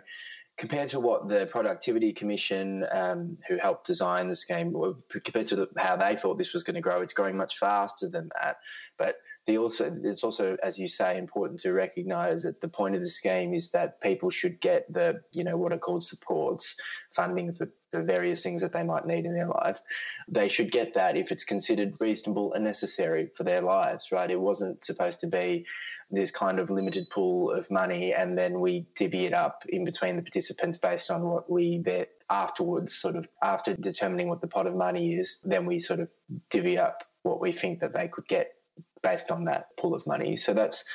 compared 0.57 0.89
to 0.89 1.00
what 1.00 1.27
the 1.27 1.45
Productivity 1.47 2.13
Commission, 2.13 2.85
um, 2.91 3.38
who 3.47 3.57
helped 3.57 3.88
design 3.88 4.27
the 4.27 4.35
scheme, 4.35 4.73
compared 5.09 5.47
to 5.47 5.55
the, 5.55 5.67
how 5.77 5.95
they 5.95 6.15
thought 6.15 6.38
this 6.38 6.53
was 6.53 6.63
going 6.63 6.75
to 6.75 6.81
grow, 6.81 7.01
it's 7.01 7.13
growing 7.13 7.38
much 7.38 7.57
faster 7.57 8.07
than 8.07 8.29
that. 8.39 8.57
But 8.97 9.15
the 9.45 9.57
also 9.57 9.94
it's 10.04 10.24
also, 10.24 10.56
as 10.63 10.80
you 10.80 10.88
say, 10.88 11.18
important 11.18 11.60
to 11.62 11.74
recognise 11.74 12.44
that 12.44 12.62
the 12.62 12.68
point 12.69 12.95
of 12.95 13.01
the 13.01 13.07
scheme 13.07 13.54
is 13.54 13.72
that 13.72 14.00
people 14.00 14.30
should 14.30 14.62
get 14.62 14.92
the 14.92 15.22
you 15.34 15.44
know 15.44 15.57
what 15.57 15.74
are 15.74 15.78
called 15.78 16.04
supports, 16.04 16.80
funding 17.12 17.51
for 17.51 17.69
the 17.92 18.01
various 18.01 18.42
things 18.42 18.62
that 18.62 18.72
they 18.72 18.84
might 18.84 19.06
need 19.06 19.25
in 19.25 19.34
their 19.34 19.50
life. 19.50 19.81
They 20.30 20.48
should 20.48 20.72
get 20.72 20.94
that 20.94 21.18
if 21.18 21.31
it's 21.31 21.44
considered 21.44 22.00
reasonable 22.00 22.54
and 22.54 22.63
necessary 22.63 23.28
for 23.36 23.44
their 23.44 23.62
lives. 23.62 24.13
Right? 24.13 24.31
It 24.31 24.40
wasn't 24.40 24.86
supposed 24.86 25.19
to 25.22 25.28
be 25.28 25.66
this 26.10 26.31
kind 26.31 26.60
of 26.60 26.69
limited 26.69 27.10
pool 27.10 27.51
of 27.51 27.69
money, 27.69 28.13
and 28.13 28.38
then 28.38 28.62
we 28.62 28.86
divvy 28.95 29.25
it 29.25 29.34
up 29.34 29.66
in 29.68 29.84
between 29.84 30.16
the 30.16 30.22
participants 30.22 30.78
based 30.78 31.12
on 31.12 31.24
what 31.24 31.51
we 31.51 31.80
bet 31.80 32.12
afterwards. 32.30 32.95
Sort 32.95 33.18
of 33.18 33.28
after 33.42 33.75
determining 33.75 34.30
what 34.30 34.40
the 34.40 34.48
pot 34.48 34.68
of 34.68 34.75
money 34.75 35.16
is, 35.16 35.42
then 35.44 35.66
we 35.66 35.81
sort 35.81 36.00
of 36.00 36.07
divvy 36.50 36.78
up 36.78 37.04
what 37.24 37.42
we 37.42 37.51
think 37.51 37.81
that 37.81 37.94
they 37.94 38.07
could 38.07 38.28
get 38.28 38.54
based 39.03 39.29
on 39.29 39.45
that 39.45 39.75
pool 39.77 39.94
of 39.94 40.07
money. 40.07 40.35
So 40.35 40.53
that's, 40.53 40.85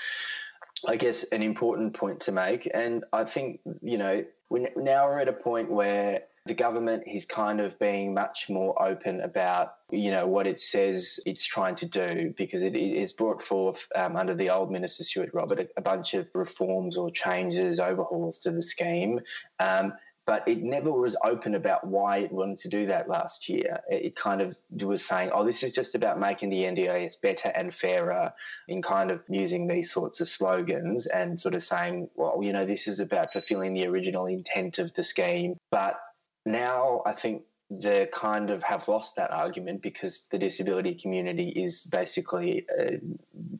I 0.87 0.97
guess, 0.97 1.25
an 1.33 1.43
important 1.43 1.95
point 1.95 2.21
to 2.21 2.33
make. 2.33 2.69
And 2.73 3.05
I 3.13 3.25
think 3.25 3.61
you 3.83 3.99
know 3.99 4.25
we 4.51 4.69
now 4.77 5.07
we're 5.07 5.21
at 5.21 5.29
a 5.29 5.33
point 5.33 5.71
where 5.71 6.23
the 6.49 6.55
government 6.55 7.05
is 7.07 7.27
kind 7.27 7.61
of 7.61 7.79
being 7.79 8.15
much 8.15 8.49
more 8.49 8.83
open 8.83 9.21
about 9.21 9.75
you 9.91 10.11
know 10.11 10.27
what 10.27 10.47
it 10.47 10.59
says 10.59 11.21
it's 11.27 11.45
trying 11.45 11.75
to 11.75 11.87
do 11.87 12.35
because 12.37 12.65
it 12.65 12.75
is 12.75 13.13
brought 13.13 13.43
forth 13.43 13.87
um, 13.95 14.17
under 14.17 14.35
the 14.35 14.49
old 14.49 14.71
minister 14.71 15.05
Stuart 15.05 15.31
Robert 15.35 15.69
a, 15.77 15.83
bunch 15.83 16.15
of 16.15 16.27
reforms 16.35 16.97
or 16.97 17.11
changes 17.11 17.79
overhauls 17.79 18.39
to 18.41 18.51
the 18.51 18.63
scheme 18.63 19.21
um, 19.61 19.93
but 20.29 20.47
it 20.47 20.63
never 20.63 20.93
was 20.93 21.17
open 21.25 21.55
about 21.55 21.87
why 21.87 22.19
it 22.19 22.31
wanted 22.31 22.59
to 22.59 22.69
do 22.69 22.85
that 22.85 23.09
last 23.09 23.49
year. 23.49 23.81
It 23.89 24.15
kind 24.15 24.43
of 24.43 24.55
was 24.83 25.03
saying, 25.03 25.31
oh, 25.33 25.43
this 25.43 25.63
is 25.63 25.73
just 25.73 25.95
about 25.95 26.21
making 26.21 26.51
the 26.51 26.65
NDIS 26.65 27.19
better 27.23 27.49
and 27.49 27.75
fairer 27.75 28.35
in 28.69 28.83
kind 28.83 29.11
of 29.11 29.23
using 29.31 29.67
these 29.67 29.91
sorts 29.91 30.21
of 30.21 30.29
slogans 30.29 31.07
and 31.07 31.41
sort 31.41 31.55
of 31.55 31.63
saying, 31.63 32.11
well, 32.15 32.43
you 32.43 32.53
know, 32.53 32.67
this 32.67 32.87
is 32.87 33.01
about 33.01 33.33
fulfilling 33.33 33.73
the 33.73 33.87
original 33.87 34.27
intent 34.27 34.79
of 34.79 34.93
the 34.93 35.03
scheme. 35.03 35.57
But 35.71 35.99
now 36.45 37.01
I 37.07 37.13
think 37.13 37.45
they 37.71 38.07
kind 38.13 38.51
of 38.51 38.63
have 38.63 38.87
lost 38.87 39.17
that 39.17 39.31
argument 39.31 39.81
because 39.81 40.27
the 40.31 40.37
disability 40.37 40.95
community 40.95 41.49
is 41.49 41.85
basically 41.85 42.67
uh, 42.79 42.97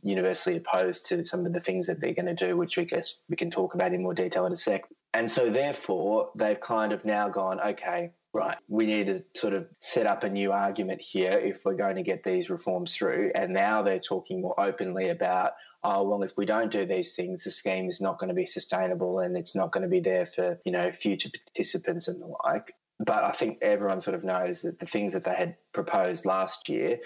universally 0.03 0.57
opposed 0.57 1.07
to 1.07 1.25
some 1.25 1.47
of 1.47 1.55
the 1.55 1.61
things 1.61 1.87
that 1.87 1.99
they're 1.99 2.13
going 2.13 2.27
to 2.27 2.47
do, 2.47 2.59
which 2.59 2.77
we 2.77 2.85
guess 2.85 3.21
we 3.31 3.37
can 3.37 3.51
talk 3.51 3.73
about 3.75 3.95
in 3.95 4.03
more 4.03 4.13
detail 4.13 4.45
in 4.45 4.53
a 4.53 4.57
sec. 4.59 4.85
And 5.15 5.31
so, 5.31 5.51
therefore, 5.51 6.31
they've 6.37 6.61
kind 6.61 6.93
of 6.93 7.05
now 7.05 7.29
gone, 7.29 7.61
okay, 7.61 8.11
right, 8.33 8.59
we 8.69 8.87
need 8.87 9.07
to 9.07 9.25
sort 9.35 9.55
of 9.55 9.67
set 9.81 10.07
up 10.07 10.25
a 10.25 10.29
new 10.29 10.53
argument 10.53 11.01
here 11.01 11.33
if 11.33 11.65
we're 11.65 11.75
going 11.75 11.97
to 11.97 12.03
get 12.03 12.23
these 12.23 12.51
reforms 12.51 12.95
through. 12.97 13.33
And 13.35 13.53
now 13.53 13.83
they're 13.83 13.99
talking 13.99 14.43
more 14.43 14.59
openly 14.61 15.09
about, 15.09 15.53
oh, 15.83 16.09
well, 16.09 16.23
if 16.23 16.37
we 16.37 16.45
don't 16.45 16.71
do 16.71 16.85
these 16.85 17.15
things, 17.15 17.45
the 17.45 17.51
scheme 17.51 17.89
is 17.89 18.01
not 18.01 18.19
going 18.19 18.29
to 18.29 18.35
be 18.35 18.47
sustainable 18.47 19.21
and 19.21 19.37
it's 19.37 19.55
not 19.55 19.73
going 19.73 19.83
to 19.83 19.89
be 19.89 20.01
there 20.01 20.27
for, 20.27 20.59
you 20.65 20.73
know, 20.73 20.93
future 20.93 21.31
participants 21.31 22.09
and 22.09 22.21
the 22.21 22.35
like. 22.45 22.75
But 23.01 23.25
I 23.25 23.31
think 23.31 23.59
everyone 23.63 24.01
sort 24.01 24.17
of 24.17 24.25
knows 24.25 24.63
that 24.63 24.79
the 24.81 24.87
things 24.87 25.13
that 25.13 25.25
they 25.25 25.35
had 25.35 25.57
proposed 25.73 26.27
last 26.27 26.69
year, 26.69 26.99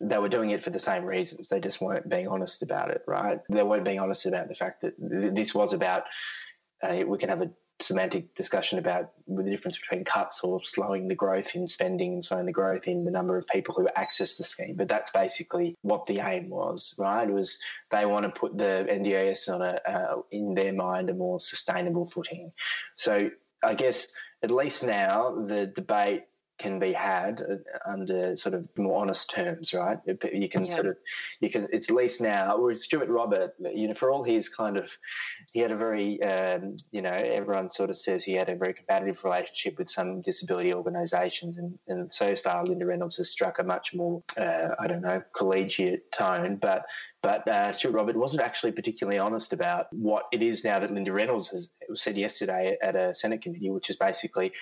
they 0.00 0.18
were 0.18 0.28
doing 0.28 0.50
it 0.50 0.62
for 0.62 0.70
the 0.70 0.78
same 0.78 1.04
reasons. 1.04 1.48
They 1.48 1.58
just 1.58 1.80
weren't 1.80 2.08
being 2.08 2.28
honest 2.28 2.62
about 2.62 2.90
it, 2.90 3.02
right? 3.06 3.40
They 3.50 3.62
weren't 3.62 3.84
being 3.84 3.98
honest 3.98 4.26
about 4.26 4.48
the 4.48 4.54
fact 4.54 4.82
that 4.82 4.92
this 4.98 5.54
was 5.54 5.72
about 5.72 6.04
uh, 6.82 7.04
we 7.06 7.18
can 7.18 7.28
have 7.28 7.42
a 7.42 7.50
semantic 7.80 8.34
discussion 8.34 8.78
about 8.78 9.12
the 9.28 9.42
difference 9.42 9.78
between 9.78 10.04
cuts 10.04 10.42
or 10.42 10.62
slowing 10.64 11.06
the 11.06 11.14
growth 11.14 11.54
in 11.54 11.68
spending 11.68 12.14
and 12.14 12.24
slowing 12.24 12.46
the 12.46 12.52
growth 12.52 12.84
in 12.88 13.04
the 13.04 13.10
number 13.10 13.36
of 13.36 13.46
people 13.46 13.74
who 13.74 13.88
access 13.94 14.36
the 14.36 14.44
scheme. 14.44 14.74
But 14.76 14.88
that's 14.88 15.12
basically 15.12 15.76
what 15.82 16.06
the 16.06 16.20
aim 16.20 16.50
was, 16.50 16.94
right? 16.98 17.28
It 17.28 17.32
was 17.32 17.60
they 17.90 18.04
want 18.06 18.24
to 18.24 18.40
put 18.40 18.58
the 18.58 18.86
NDIS 18.90 19.52
on 19.52 19.62
a, 19.62 19.80
uh, 19.88 20.22
in 20.32 20.54
their 20.54 20.72
mind, 20.72 21.08
a 21.10 21.14
more 21.14 21.38
sustainable 21.38 22.06
footing. 22.06 22.52
So 22.96 23.30
I 23.62 23.74
guess 23.74 24.08
at 24.42 24.50
least 24.50 24.84
now 24.84 25.44
the 25.46 25.66
debate 25.66 26.24
can 26.58 26.78
be 26.78 26.92
had 26.92 27.40
uh, 27.40 27.90
under 27.90 28.36
sort 28.36 28.54
of 28.54 28.68
more 28.76 29.00
honest 29.00 29.30
terms, 29.30 29.72
right? 29.72 29.98
You 30.32 30.48
can 30.48 30.64
yeah. 30.64 30.74
sort 30.74 30.86
of, 30.86 30.96
you 31.40 31.50
can. 31.50 31.68
It's 31.72 31.90
at 31.90 31.96
least 31.96 32.20
now. 32.20 32.58
With 32.58 32.78
Stuart 32.78 33.08
Robert, 33.08 33.54
you 33.60 33.88
know, 33.88 33.94
for 33.94 34.10
all 34.10 34.22
his 34.22 34.48
kind 34.48 34.76
of, 34.76 34.96
he 35.52 35.60
had 35.60 35.70
a 35.70 35.76
very, 35.76 36.22
um, 36.22 36.76
you 36.90 37.02
know, 37.02 37.12
everyone 37.12 37.70
sort 37.70 37.90
of 37.90 37.96
says 37.96 38.24
he 38.24 38.32
had 38.32 38.48
a 38.48 38.56
very 38.56 38.74
competitive 38.74 39.24
relationship 39.24 39.78
with 39.78 39.88
some 39.88 40.20
disability 40.20 40.74
organisations, 40.74 41.58
and, 41.58 41.78
and 41.88 42.12
so 42.12 42.34
far 42.34 42.64
Linda 42.64 42.86
Reynolds 42.86 43.16
has 43.16 43.30
struck 43.30 43.58
a 43.58 43.62
much 43.62 43.94
more, 43.94 44.22
uh, 44.38 44.68
I 44.78 44.86
don't 44.86 45.02
know, 45.02 45.22
collegiate 45.32 46.10
tone, 46.12 46.56
but. 46.56 46.84
But 47.20 47.48
uh, 47.48 47.72
Stuart 47.72 47.94
Robert 47.94 48.16
wasn't 48.16 48.44
actually 48.44 48.70
particularly 48.70 49.18
honest 49.18 49.52
about 49.52 49.92
what 49.92 50.26
it 50.30 50.40
is 50.40 50.62
now 50.62 50.78
that 50.78 50.92
Linda 50.92 51.12
Reynolds 51.12 51.50
has 51.50 51.72
said 51.94 52.16
yesterday 52.16 52.78
at 52.80 52.94
a 52.94 53.12
Senate 53.12 53.42
committee, 53.42 53.70
which 53.70 53.90
is 53.90 53.96
basically 53.96 54.52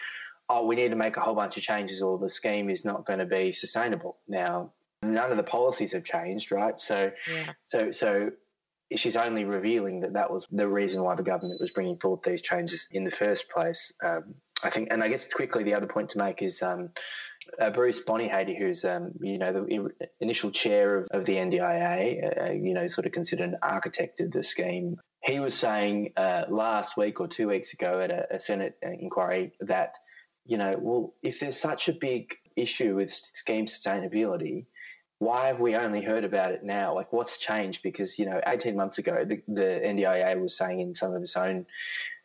oh, 0.48 0.66
we 0.66 0.76
need 0.76 0.90
to 0.90 0.96
make 0.96 1.16
a 1.16 1.20
whole 1.20 1.34
bunch 1.34 1.56
of 1.56 1.62
changes 1.62 2.02
or 2.02 2.18
the 2.18 2.30
scheme 2.30 2.70
is 2.70 2.84
not 2.84 3.04
going 3.04 3.18
to 3.18 3.26
be 3.26 3.52
sustainable. 3.52 4.18
Now, 4.28 4.72
none 5.02 5.30
of 5.30 5.36
the 5.36 5.42
policies 5.42 5.92
have 5.92 6.04
changed, 6.04 6.52
right? 6.52 6.78
So, 6.78 7.10
yeah. 7.32 7.52
so, 7.64 7.90
so 7.90 8.30
she's 8.94 9.16
only 9.16 9.44
revealing 9.44 10.00
that 10.00 10.12
that 10.12 10.32
was 10.32 10.46
the 10.50 10.68
reason 10.68 11.02
why 11.02 11.14
the 11.16 11.22
government 11.22 11.60
was 11.60 11.70
bringing 11.70 11.98
forth 11.98 12.22
these 12.22 12.42
changes 12.42 12.88
in 12.92 13.04
the 13.04 13.10
first 13.10 13.50
place. 13.50 13.92
Um, 14.04 14.34
I 14.62 14.70
think, 14.70 14.88
and 14.90 15.02
I 15.02 15.08
guess 15.08 15.32
quickly 15.32 15.64
the 15.64 15.74
other 15.74 15.86
point 15.86 16.10
to 16.10 16.18
make 16.18 16.40
is 16.40 16.62
um, 16.62 16.90
uh, 17.60 17.70
Bruce 17.70 18.02
Bonyhady, 18.02 18.56
who's 18.56 18.84
um, 18.84 19.12
you 19.20 19.36
know 19.38 19.52
the 19.52 19.90
initial 20.20 20.50
chair 20.50 20.98
of, 20.98 21.08
of 21.10 21.26
the 21.26 21.34
NDIA, 21.34 22.40
uh, 22.40 22.52
you 22.52 22.72
know, 22.72 22.86
sort 22.86 23.06
of 23.06 23.12
considered 23.12 23.50
an 23.50 23.56
architect 23.62 24.20
of 24.20 24.30
the 24.30 24.42
scheme. 24.42 24.96
He 25.22 25.40
was 25.40 25.54
saying 25.54 26.12
uh, 26.16 26.44
last 26.48 26.96
week 26.96 27.20
or 27.20 27.28
two 27.28 27.48
weeks 27.48 27.74
ago 27.74 28.00
at 28.00 28.10
a, 28.10 28.36
a 28.36 28.40
Senate 28.40 28.78
inquiry 28.82 29.52
that 29.60 29.98
you 30.46 30.56
know, 30.56 30.76
well, 30.80 31.14
if 31.22 31.40
there's 31.40 31.56
such 31.56 31.88
a 31.88 31.92
big 31.92 32.36
issue 32.56 32.96
with 32.96 33.12
scheme 33.12 33.66
sustainability, 33.66 34.66
why 35.18 35.46
have 35.46 35.60
we 35.60 35.74
only 35.74 36.02
heard 36.02 36.24
about 36.24 36.52
it 36.52 36.62
now? 36.62 36.94
Like, 36.94 37.12
what's 37.12 37.38
changed? 37.38 37.82
Because, 37.82 38.18
you 38.18 38.26
know, 38.26 38.40
18 38.46 38.76
months 38.76 38.98
ago, 38.98 39.24
the, 39.24 39.42
the 39.48 39.80
NDIA 39.84 40.40
was 40.40 40.56
saying 40.56 40.80
in 40.80 40.94
some 40.94 41.14
of 41.14 41.22
its 41.22 41.36
own 41.36 41.66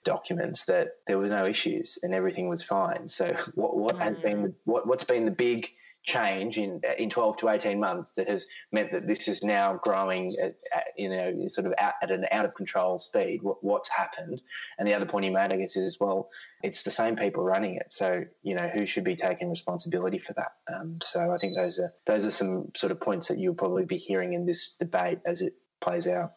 documents 0.03 0.65
that 0.65 0.97
there 1.07 1.17
were 1.17 1.27
no 1.27 1.45
issues 1.45 1.99
and 2.03 2.13
everything 2.13 2.49
was 2.49 2.63
fine. 2.63 3.07
So, 3.07 3.33
what, 3.55 3.77
what 3.77 3.95
mm. 3.95 4.01
has 4.01 4.17
been, 4.17 4.55
what, 4.65 4.87
what's 4.87 5.05
been 5.05 5.25
the 5.25 5.31
big 5.31 5.69
change 6.03 6.57
in 6.57 6.81
in 6.97 7.09
12 7.09 7.37
to 7.37 7.49
18 7.49 7.79
months 7.79 8.13
that 8.13 8.27
has 8.27 8.47
meant 8.71 8.91
that 8.91 9.05
this 9.05 9.27
is 9.27 9.43
now 9.43 9.79
growing 9.83 10.31
at, 10.43 10.53
at, 10.75 10.85
you 10.97 11.09
know 11.09 11.47
sort 11.47 11.67
of 11.67 11.73
at, 11.77 11.93
at 12.01 12.09
an 12.09 12.25
out 12.31 12.43
of 12.43 12.55
control 12.55 12.97
speed 12.97 13.39
what, 13.43 13.63
what's 13.63 13.89
happened. 13.89 14.41
And 14.79 14.87
the 14.87 14.93
other 14.93 15.05
point 15.05 15.25
you 15.25 15.31
made 15.31 15.53
i 15.53 15.57
guess 15.57 15.75
is 15.75 15.99
well 15.99 16.29
it's 16.63 16.83
the 16.83 16.91
same 16.91 17.15
people 17.15 17.43
running 17.43 17.75
it. 17.75 17.93
So 17.93 18.23
you 18.41 18.55
know 18.55 18.67
who 18.67 18.85
should 18.85 19.03
be 19.03 19.15
taking 19.15 19.49
responsibility 19.49 20.17
for 20.17 20.33
that? 20.33 20.53
Um, 20.73 20.97
so 21.01 21.31
i 21.31 21.37
think 21.37 21.55
those 21.55 21.79
are 21.79 21.91
those 22.07 22.25
are 22.25 22.31
some 22.31 22.71
sort 22.75 22.91
of 22.91 22.99
points 22.99 23.27
that 23.27 23.37
you'll 23.37 23.53
probably 23.53 23.85
be 23.85 23.97
hearing 23.97 24.33
in 24.33 24.45
this 24.45 24.75
debate 24.77 25.19
as 25.25 25.41
it 25.41 25.53
plays 25.81 26.07
out 26.07 26.33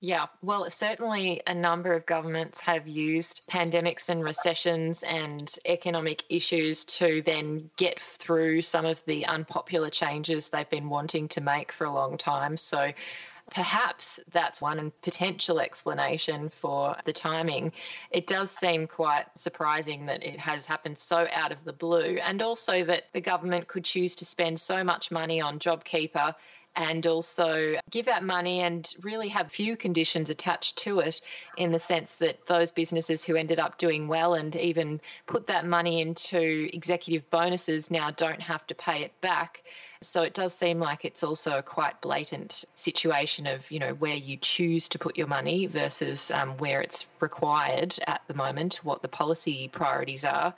yeah, 0.00 0.26
well, 0.42 0.68
certainly 0.68 1.40
a 1.46 1.54
number 1.54 1.94
of 1.94 2.04
governments 2.04 2.60
have 2.60 2.86
used 2.86 3.42
pandemics 3.48 4.08
and 4.08 4.22
recessions 4.22 5.02
and 5.02 5.54
economic 5.64 6.22
issues 6.28 6.84
to 6.84 7.22
then 7.22 7.70
get 7.76 8.00
through 8.00 8.62
some 8.62 8.84
of 8.84 9.02
the 9.06 9.26
unpopular 9.26 9.88
changes 9.88 10.50
they've 10.50 10.68
been 10.68 10.90
wanting 10.90 11.28
to 11.28 11.40
make 11.40 11.72
for 11.72 11.84
a 11.84 11.92
long 11.92 12.18
time. 12.18 12.58
So 12.58 12.92
perhaps 13.50 14.20
that's 14.32 14.60
one 14.60 14.92
potential 15.02 15.60
explanation 15.60 16.50
for 16.50 16.96
the 17.04 17.12
timing. 17.12 17.72
It 18.10 18.26
does 18.26 18.50
seem 18.50 18.86
quite 18.86 19.24
surprising 19.34 20.06
that 20.06 20.24
it 20.24 20.40
has 20.40 20.66
happened 20.66 20.98
so 20.98 21.26
out 21.32 21.52
of 21.52 21.64
the 21.64 21.72
blue, 21.72 22.18
and 22.22 22.42
also 22.42 22.84
that 22.84 23.04
the 23.12 23.20
government 23.20 23.68
could 23.68 23.84
choose 23.84 24.16
to 24.16 24.24
spend 24.24 24.60
so 24.60 24.84
much 24.84 25.10
money 25.10 25.40
on 25.40 25.58
JobKeeper 25.58 26.34
and 26.76 27.06
also 27.06 27.76
give 27.90 28.06
that 28.06 28.22
money 28.22 28.60
and 28.60 28.94
really 29.00 29.28
have 29.28 29.50
few 29.50 29.76
conditions 29.76 30.28
attached 30.28 30.76
to 30.76 31.00
it 31.00 31.20
in 31.56 31.72
the 31.72 31.78
sense 31.78 32.12
that 32.14 32.46
those 32.46 32.70
businesses 32.70 33.24
who 33.24 33.34
ended 33.34 33.58
up 33.58 33.78
doing 33.78 34.08
well 34.08 34.34
and 34.34 34.54
even 34.56 35.00
put 35.26 35.46
that 35.46 35.66
money 35.66 36.00
into 36.00 36.68
executive 36.72 37.28
bonuses 37.30 37.90
now 37.90 38.10
don't 38.10 38.42
have 38.42 38.66
to 38.66 38.74
pay 38.74 39.02
it 39.02 39.18
back. 39.20 39.62
So 40.02 40.22
it 40.22 40.34
does 40.34 40.52
seem 40.52 40.78
like 40.78 41.06
it's 41.06 41.24
also 41.24 41.58
a 41.58 41.62
quite 41.62 42.00
blatant 42.02 42.66
situation 42.76 43.46
of, 43.46 43.70
you 43.70 43.78
know, 43.78 43.94
where 43.94 44.14
you 44.14 44.36
choose 44.36 44.90
to 44.90 44.98
put 44.98 45.16
your 45.16 45.26
money 45.26 45.66
versus 45.66 46.30
um, 46.30 46.58
where 46.58 46.82
it's 46.82 47.06
required 47.20 47.98
at 48.06 48.20
the 48.28 48.34
moment, 48.34 48.80
what 48.82 49.00
the 49.00 49.08
policy 49.08 49.68
priorities 49.68 50.24
are. 50.24 50.54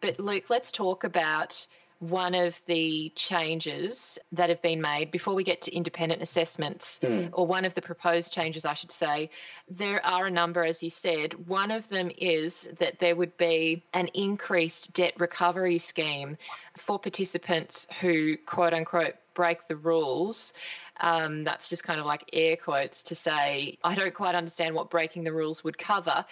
But 0.00 0.18
Luke, 0.18 0.48
let's 0.48 0.72
talk 0.72 1.04
about 1.04 1.66
one 2.00 2.34
of 2.34 2.60
the 2.66 3.10
changes 3.16 4.18
that 4.32 4.50
have 4.50 4.62
been 4.62 4.80
made 4.80 5.10
before 5.10 5.34
we 5.34 5.42
get 5.42 5.62
to 5.62 5.74
independent 5.74 6.22
assessments, 6.22 7.00
mm. 7.02 7.28
or 7.32 7.46
one 7.46 7.64
of 7.64 7.74
the 7.74 7.82
proposed 7.82 8.32
changes, 8.32 8.64
I 8.64 8.74
should 8.74 8.92
say, 8.92 9.30
there 9.68 10.04
are 10.06 10.26
a 10.26 10.30
number, 10.30 10.62
as 10.62 10.82
you 10.82 10.90
said. 10.90 11.34
One 11.48 11.70
of 11.70 11.88
them 11.88 12.10
is 12.16 12.68
that 12.78 13.00
there 13.00 13.16
would 13.16 13.36
be 13.36 13.82
an 13.92 14.08
increased 14.14 14.94
debt 14.94 15.14
recovery 15.18 15.78
scheme 15.78 16.36
for 16.76 16.98
participants 16.98 17.88
who, 18.00 18.36
quote 18.36 18.74
unquote, 18.74 19.14
break 19.34 19.66
the 19.68 19.76
rules. 19.76 20.52
Um, 21.00 21.44
that's 21.44 21.68
just 21.68 21.84
kind 21.84 22.00
of 22.00 22.06
like 22.06 22.30
air 22.32 22.56
quotes 22.56 23.04
to 23.04 23.14
say, 23.14 23.78
I 23.84 23.94
don't 23.94 24.12
quite 24.12 24.34
understand 24.34 24.74
what 24.74 24.90
breaking 24.90 25.22
the 25.22 25.32
rules 25.32 25.62
would 25.62 25.78
cover 25.78 26.24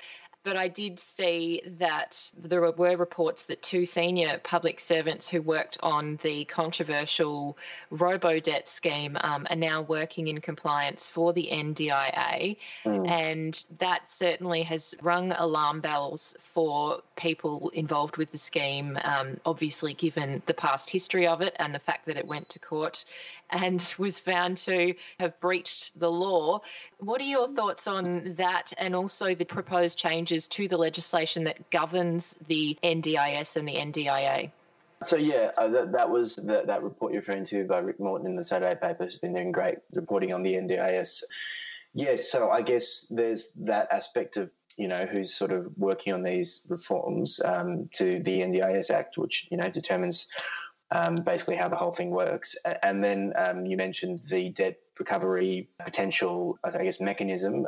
but 0.46 0.56
I 0.56 0.68
did 0.68 1.00
see 1.00 1.60
that 1.78 2.30
there 2.38 2.60
were 2.60 2.96
reports 2.96 3.46
that 3.46 3.62
two 3.62 3.84
senior 3.84 4.38
public 4.44 4.78
servants 4.78 5.28
who 5.28 5.42
worked 5.42 5.76
on 5.82 6.20
the 6.22 6.44
controversial 6.44 7.58
robo 7.90 8.38
debt 8.38 8.68
scheme 8.68 9.18
um, 9.22 9.48
are 9.50 9.56
now 9.56 9.82
working 9.82 10.28
in 10.28 10.40
compliance 10.40 11.08
for 11.08 11.32
the 11.32 11.48
NDIA. 11.50 12.56
Mm. 12.84 13.08
And 13.08 13.64
that 13.78 14.08
certainly 14.08 14.62
has 14.62 14.94
rung 15.02 15.32
alarm 15.32 15.80
bells 15.80 16.36
for 16.38 17.00
people 17.16 17.70
involved 17.70 18.16
with 18.16 18.30
the 18.30 18.38
scheme, 18.38 18.96
um, 19.02 19.40
obviously, 19.44 19.94
given 19.94 20.42
the 20.46 20.54
past 20.54 20.90
history 20.90 21.26
of 21.26 21.40
it 21.40 21.56
and 21.58 21.74
the 21.74 21.80
fact 21.80 22.06
that 22.06 22.16
it 22.16 22.26
went 22.28 22.48
to 22.50 22.60
court 22.60 23.04
and 23.50 23.94
was 23.98 24.20
found 24.20 24.56
to 24.58 24.94
have 25.20 25.38
breached 25.40 25.98
the 25.98 26.10
law. 26.10 26.60
What 26.98 27.20
are 27.20 27.24
your 27.24 27.48
thoughts 27.48 27.86
on 27.86 28.34
that 28.34 28.72
and 28.78 28.94
also 28.94 29.34
the 29.34 29.44
proposed 29.44 29.98
changes 29.98 30.48
to 30.48 30.68
the 30.68 30.76
legislation 30.76 31.44
that 31.44 31.70
governs 31.70 32.36
the 32.46 32.76
NDIS 32.82 33.56
and 33.56 33.68
the 33.68 33.74
NDIA? 33.74 34.50
So 35.04 35.16
yeah, 35.16 35.50
uh, 35.58 35.68
that, 35.68 35.92
that 35.92 36.08
was 36.08 36.36
the, 36.36 36.62
that 36.66 36.82
report 36.82 37.12
you're 37.12 37.20
referring 37.20 37.44
to 37.46 37.64
by 37.64 37.78
Rick 37.78 38.00
Morton 38.00 38.26
in 38.26 38.34
the 38.34 38.44
Saturday 38.44 38.74
paper 38.80 39.04
has 39.04 39.18
been 39.18 39.34
doing 39.34 39.52
great 39.52 39.78
reporting 39.94 40.32
on 40.32 40.42
the 40.42 40.54
NDIS. 40.54 41.22
Yes, 41.92 42.30
so 42.30 42.50
I 42.50 42.62
guess 42.62 43.06
there's 43.10 43.52
that 43.52 43.88
aspect 43.90 44.36
of 44.36 44.50
you 44.76 44.88
know 44.88 45.06
who's 45.06 45.34
sort 45.34 45.52
of 45.52 45.66
working 45.76 46.12
on 46.12 46.22
these 46.22 46.66
reforms 46.68 47.40
um, 47.44 47.88
to 47.94 48.22
the 48.22 48.40
NDIS 48.40 48.90
Act, 48.90 49.16
which 49.16 49.48
you 49.50 49.56
know 49.56 49.68
determines 49.68 50.28
um, 50.90 51.16
basically 51.16 51.56
how 51.56 51.68
the 51.68 51.76
whole 51.76 51.92
thing 51.92 52.10
works. 52.10 52.56
And 52.82 53.02
then 53.02 53.32
um, 53.36 53.66
you 53.66 53.76
mentioned 53.76 54.20
the 54.28 54.50
debt 54.50 54.76
recovery 54.98 55.68
potential, 55.84 56.58
I 56.64 56.82
guess, 56.82 57.00
mechanism. 57.00 57.66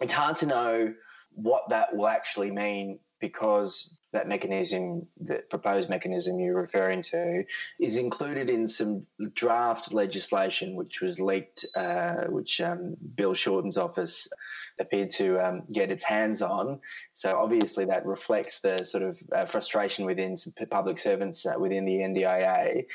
It's 0.00 0.12
hard 0.12 0.36
to 0.36 0.46
know 0.46 0.94
what 1.32 1.68
that 1.70 1.96
will 1.96 2.08
actually 2.08 2.50
mean 2.50 2.98
because 3.20 3.97
that 4.12 4.28
mechanism, 4.28 5.06
the 5.20 5.42
proposed 5.50 5.90
mechanism 5.90 6.40
you're 6.40 6.58
referring 6.58 7.02
to, 7.02 7.44
is 7.78 7.96
included 7.96 8.48
in 8.48 8.66
some 8.66 9.06
draft 9.34 9.92
legislation 9.92 10.76
which 10.76 11.00
was 11.00 11.20
leaked, 11.20 11.66
uh, 11.76 12.24
which 12.28 12.60
um, 12.60 12.96
Bill 13.14 13.34
Shorten's 13.34 13.76
office 13.76 14.28
appeared 14.80 15.10
to 15.10 15.38
um, 15.44 15.62
get 15.70 15.90
its 15.90 16.04
hands 16.04 16.40
on. 16.40 16.80
So 17.12 17.36
obviously 17.38 17.84
that 17.86 18.06
reflects 18.06 18.60
the 18.60 18.84
sort 18.84 19.02
of 19.02 19.20
uh, 19.34 19.44
frustration 19.44 20.06
within 20.06 20.36
public 20.70 20.98
servants 20.98 21.44
uh, 21.44 21.54
within 21.58 21.84
the 21.84 21.98
NDIA 21.98 22.86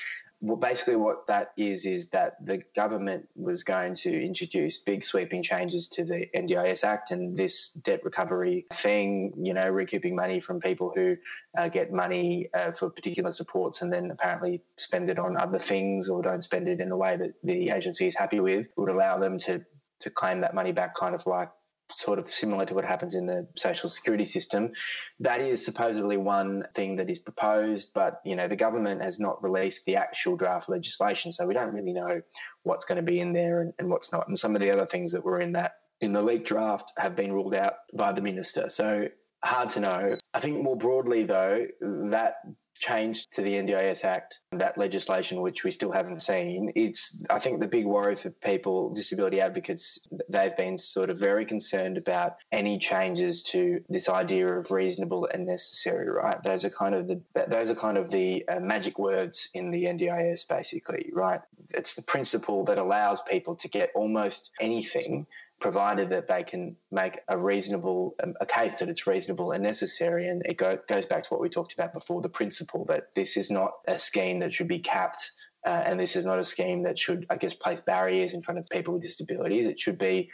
well, 0.44 0.58
basically 0.58 0.98
what 0.98 1.26
that 1.28 1.54
is 1.56 1.86
is 1.86 2.10
that 2.10 2.36
the 2.46 2.62
government 2.76 3.30
was 3.34 3.64
going 3.64 3.96
to 3.96 4.12
introduce 4.12 4.78
big 4.78 5.06
sweeping 5.06 5.42
changes 5.42 5.88
to 5.88 6.04
the 6.04 6.26
NDIS 6.36 6.84
Act 6.84 7.12
and 7.12 7.36
this 7.38 7.70
debt 7.70 8.04
recovery 8.04 8.66
thing, 8.74 9.32
you 9.42 9.54
know, 9.54 9.70
recouping 9.70 10.18
money 10.18 10.42
from 10.42 10.60
people 10.60 10.92
who 10.94 11.16
uh, 11.58 11.70
get 11.70 11.94
money 11.94 12.50
uh, 12.54 12.74
for 12.74 12.90
particular 12.90 13.32
supports 13.32 13.82
and 13.82 13.94
then 13.94 14.12
apparently 14.12 14.62
spend 14.76 15.08
it 15.10 15.18
on 15.18 15.38
other 15.38 15.60
things 15.60 16.10
or 16.10 16.22
don't 16.22 16.44
spend 16.44 16.68
it 16.68 16.82
in 16.82 16.92
a 16.92 16.98
way 16.98 17.16
that 17.16 17.36
the 17.46 17.70
agency 17.70 18.06
is 18.08 18.16
happy 18.16 18.42
with, 18.42 18.68
would 18.76 18.90
allow 18.90 19.18
them 19.18 19.38
to 19.38 19.64
to 20.02 20.10
claim 20.10 20.42
that 20.42 20.54
money 20.54 20.74
back 20.74 20.94
kind 20.94 21.16
of 21.16 21.26
like 21.26 21.50
sort 21.94 22.20
of 22.20 22.32
similar 22.32 22.66
to 22.66 22.74
what 22.74 22.86
happens 22.86 23.16
in 23.16 23.26
the 23.26 23.48
social 23.56 23.90
security 23.90 24.26
system. 24.26 24.72
That 25.20 25.42
is 25.42 25.64
supposedly 25.64 26.18
one 26.18 26.64
thing 26.74 26.96
that 26.98 27.10
is 27.10 27.20
proposed, 27.20 27.94
but 27.94 28.22
you 28.26 28.36
know 28.36 28.48
the 28.48 28.56
government 28.56 29.02
has 29.02 29.20
not 29.20 29.44
released 29.44 29.86
the 29.86 29.96
actual 29.96 30.36
draft 30.36 30.70
legislation, 30.70 31.32
so 31.32 31.46
we 31.46 31.54
don't 31.54 31.74
really 31.74 31.94
know 31.94 32.22
what's 32.64 32.86
going 32.86 32.98
to 32.98 33.12
be 33.12 33.20
in 33.20 33.34
there 33.34 33.62
and, 33.62 33.74
and 33.80 33.90
what's 33.90 34.12
not. 34.12 34.28
And 34.28 34.38
some 34.38 34.56
of 34.56 34.62
the 34.62 34.72
other 34.72 34.86
things 34.86 35.12
that 35.12 35.24
were 35.24 35.40
in 35.40 35.54
that 35.54 35.74
in 36.02 36.14
the 36.14 36.22
leaked 36.22 36.48
draft 36.48 36.92
have 36.98 37.16
been 37.16 37.32
ruled 37.32 37.56
out 37.56 37.76
by 37.94 38.12
the 38.12 38.22
minister. 38.22 38.68
So 38.70 39.08
hard 39.44 39.70
to 39.72 39.80
know. 39.80 40.18
I 40.34 40.40
think 40.40 40.62
more 40.62 40.78
broadly, 40.78 41.24
though, 41.24 41.66
that 41.82 42.36
change 42.76 43.28
to 43.30 43.42
the 43.42 43.54
NDIS 43.54 44.04
Act, 44.04 44.40
that 44.52 44.78
legislation, 44.78 45.42
which 45.42 45.64
we 45.64 45.72
still 45.72 45.92
haven't 45.92 46.22
seen, 46.22 46.72
it's, 46.76 47.24
I 47.30 47.40
think, 47.40 47.60
the 47.60 47.68
big 47.68 47.86
worry 47.86 48.16
for 48.16 48.30
people, 48.30 48.94
disability 48.94 49.40
advocates, 49.40 50.08
they've 50.30 50.56
been 50.58 50.78
sort 50.78 51.10
of 51.10 51.18
very 51.18 51.46
concerned 51.46 51.98
about 51.98 52.38
any 52.52 52.78
changes 52.78 53.44
to 53.44 53.80
this 53.90 54.10
idea 54.10 54.48
of 54.48 54.72
reasonable 54.72 55.30
and 55.34 55.46
necessary, 55.46 56.10
right? 56.10 56.42
Those 56.44 56.66
are 56.66 56.70
kind 56.70 56.96
of 56.96 57.08
the, 57.08 57.22
those 57.48 57.70
are 57.70 57.76
kind 57.76 57.98
of 57.98 58.10
the 58.10 58.48
uh, 58.48 58.60
magic 58.60 58.98
words 59.00 59.50
in 59.54 59.72
the 59.72 59.86
NDIS, 59.86 60.48
basically, 60.48 61.10
right? 61.14 61.42
It's 61.74 61.94
the 61.94 62.04
principle 62.04 62.66
that 62.66 62.78
allows 62.78 63.22
people 63.22 63.56
to 63.58 63.68
get 63.70 63.92
almost 63.96 64.52
anything 64.60 65.26
provided 65.60 66.10
that 66.10 66.28
they 66.28 66.44
can 66.44 66.76
make 66.92 67.20
a 67.28 67.38
reasonable 67.38 68.16
um, 68.22 68.34
a 68.42 68.46
case 68.46 68.80
that 68.80 68.90
it's 68.90 69.08
reasonable 69.08 69.52
and 69.52 69.64
necessary. 69.64 70.28
And 70.28 70.42
it 70.46 70.58
go, 70.58 70.78
goes 70.88 71.06
back 71.06 71.24
to 71.24 71.30
what 71.30 71.42
we 71.42 71.50
talked 71.50 71.74
about 71.74 71.94
before 71.94 72.22
the 72.22 72.30
principle 72.30 72.86
that 72.90 73.14
this 73.16 73.38
is 73.38 73.50
not 73.50 73.72
a 73.88 73.98
scheme 73.98 74.40
that 74.40 74.54
should 74.54 74.68
be 74.68 74.80
capped 74.80 75.32
uh, 75.66 75.70
and 75.86 76.00
this 76.00 76.16
is 76.16 76.26
not 76.26 76.40
a 76.40 76.44
scheme 76.44 76.84
that 76.84 77.00
should 77.00 77.26
i 77.30 77.38
guess 77.38 77.54
place 77.54 77.80
barriers 77.80 78.34
in 78.34 78.42
front 78.42 78.60
of 78.60 78.68
people 78.70 78.94
with 78.94 79.04
disabilities. 79.04 79.66
It 79.66 79.80
should 79.80 79.98
be 79.98 80.30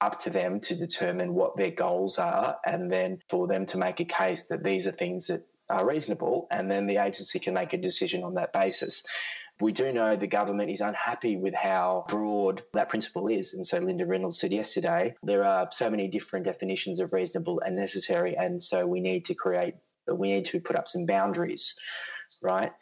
up 0.00 0.18
to 0.18 0.30
them 0.30 0.58
to 0.58 0.74
determine 0.74 1.32
what 1.32 1.56
their 1.56 1.70
goals 1.70 2.18
are 2.18 2.56
and 2.66 2.90
then 2.90 3.20
for 3.28 3.46
them 3.46 3.64
to 3.66 3.78
make 3.78 4.00
a 4.00 4.04
case 4.04 4.48
that 4.48 4.64
these 4.64 4.88
are 4.88 4.92
things 4.92 5.28
that 5.28 5.46
are 5.70 5.86
reasonable 5.86 6.48
and 6.50 6.68
then 6.68 6.86
the 6.86 6.96
agency 6.96 7.38
can 7.38 7.54
make 7.54 7.72
a 7.72 7.78
decision 7.78 8.24
on 8.24 8.34
that 8.34 8.52
basis 8.52 9.04
we 9.62 9.72
do 9.72 9.92
know 9.92 10.16
the 10.16 10.26
government 10.26 10.70
is 10.70 10.80
unhappy 10.80 11.36
with 11.36 11.54
how 11.54 12.04
broad 12.08 12.62
that 12.74 12.88
principle 12.88 13.28
is. 13.28 13.54
And 13.54 13.66
so 13.66 13.78
Linda 13.78 14.04
Reynolds 14.04 14.40
said 14.40 14.52
yesterday 14.52 15.14
there 15.22 15.44
are 15.44 15.68
so 15.70 15.88
many 15.88 16.08
different 16.08 16.44
definitions 16.44 17.00
of 17.00 17.12
reasonable 17.12 17.62
and 17.64 17.76
necessary. 17.76 18.36
And 18.36 18.62
so 18.62 18.86
we 18.86 19.00
need 19.00 19.24
to 19.26 19.34
create, 19.34 19.74
we 20.12 20.32
need 20.32 20.46
to 20.46 20.60
put 20.60 20.76
up 20.76 20.88
some 20.88 21.06
boundaries, 21.06 21.74
right? 22.42 22.72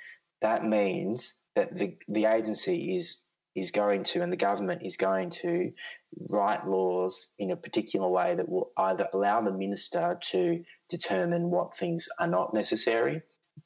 That 0.40 0.64
means 0.64 1.34
that 1.54 1.76
the, 1.76 1.96
the 2.08 2.24
agency 2.24 2.96
is 2.96 3.22
is 3.56 3.72
going 3.72 4.04
to 4.04 4.22
and 4.22 4.32
the 4.32 4.36
government 4.36 4.80
is 4.84 4.96
going 4.96 5.28
to 5.28 5.72
write 6.28 6.64
laws 6.68 7.32
in 7.40 7.50
a 7.50 7.56
particular 7.56 8.08
way 8.08 8.36
that 8.36 8.48
will 8.48 8.70
either 8.76 9.08
allow 9.12 9.40
the 9.40 9.50
minister 9.50 10.16
to 10.22 10.62
determine 10.88 11.50
what 11.50 11.76
things 11.76 12.08
are 12.20 12.28
not 12.28 12.54
necessary 12.54 13.20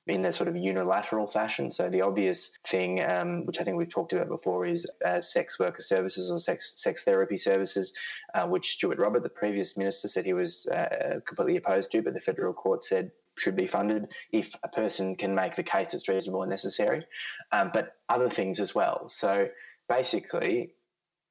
in 0.06 0.24
a 0.24 0.32
sort 0.32 0.48
of 0.48 0.56
unilateral 0.56 1.26
fashion. 1.26 1.70
So 1.70 1.88
the 1.88 2.02
obvious 2.02 2.58
thing, 2.66 3.02
um, 3.04 3.46
which 3.46 3.60
I 3.60 3.64
think 3.64 3.76
we've 3.76 3.88
talked 3.88 4.12
about 4.12 4.28
before, 4.28 4.66
is 4.66 4.86
uh, 5.04 5.20
sex 5.20 5.58
worker 5.58 5.82
services 5.82 6.30
or 6.30 6.38
sex 6.38 6.74
sex 6.76 7.04
therapy 7.04 7.36
services, 7.36 7.94
uh, 8.34 8.46
which 8.46 8.72
Stuart 8.72 8.98
Robert, 8.98 9.22
the 9.22 9.28
previous 9.28 9.76
minister, 9.76 10.08
said 10.08 10.24
he 10.24 10.32
was 10.32 10.66
uh, 10.66 11.20
completely 11.26 11.56
opposed 11.56 11.92
to, 11.92 12.02
but 12.02 12.14
the 12.14 12.20
federal 12.20 12.52
court 12.52 12.84
said 12.84 13.10
should 13.36 13.56
be 13.56 13.66
funded 13.66 14.12
if 14.30 14.54
a 14.62 14.68
person 14.68 15.16
can 15.16 15.34
make 15.34 15.56
the 15.56 15.62
case 15.62 15.92
it's 15.92 16.08
reasonable 16.08 16.42
and 16.42 16.50
necessary, 16.50 17.04
um, 17.52 17.70
but 17.74 17.96
other 18.08 18.28
things 18.28 18.60
as 18.60 18.74
well. 18.74 19.08
So 19.08 19.48
basically, 19.88 20.74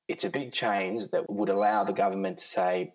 it's 0.07 0.25
a 0.25 0.29
big 0.29 0.51
change 0.51 1.07
that 1.09 1.29
would 1.29 1.49
allow 1.49 1.83
the 1.83 1.93
government 1.93 2.39
to 2.39 2.45
say 2.45 2.93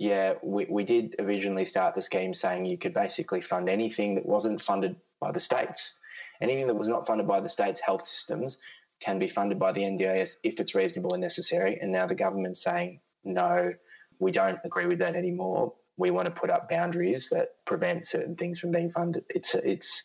yeah, 0.00 0.32
we, 0.42 0.66
we 0.70 0.82
did 0.82 1.14
originally 1.18 1.66
start 1.66 1.94
the 1.94 2.00
scheme 2.00 2.32
saying 2.32 2.64
you 2.64 2.78
could 2.78 2.94
basically 2.94 3.42
fund 3.42 3.68
anything 3.68 4.14
that 4.14 4.24
wasn't 4.24 4.62
funded 4.62 4.96
by 5.20 5.30
the 5.30 5.38
states. 5.38 6.00
Anything 6.40 6.66
that 6.68 6.74
was 6.74 6.88
not 6.88 7.06
funded 7.06 7.28
by 7.28 7.38
the 7.40 7.50
states' 7.50 7.80
health 7.80 8.08
systems 8.08 8.62
can 9.00 9.18
be 9.18 9.28
funded 9.28 9.58
by 9.58 9.72
the 9.72 9.82
NDIS 9.82 10.36
if 10.42 10.58
it's 10.58 10.74
reasonable 10.74 11.12
and 11.12 11.20
necessary. 11.20 11.78
And 11.82 11.92
now 11.92 12.06
the 12.06 12.14
government's 12.14 12.62
saying, 12.62 13.00
no, 13.24 13.74
we 14.18 14.32
don't 14.32 14.58
agree 14.64 14.86
with 14.86 15.00
that 15.00 15.16
anymore. 15.16 15.74
We 15.98 16.10
want 16.10 16.24
to 16.24 16.40
put 16.40 16.48
up 16.48 16.70
boundaries 16.70 17.28
that 17.28 17.56
prevent 17.66 18.06
certain 18.06 18.36
things 18.36 18.58
from 18.58 18.70
being 18.70 18.90
funded. 18.90 19.24
It's 19.28 19.54
a, 19.54 19.70
it's 19.70 20.04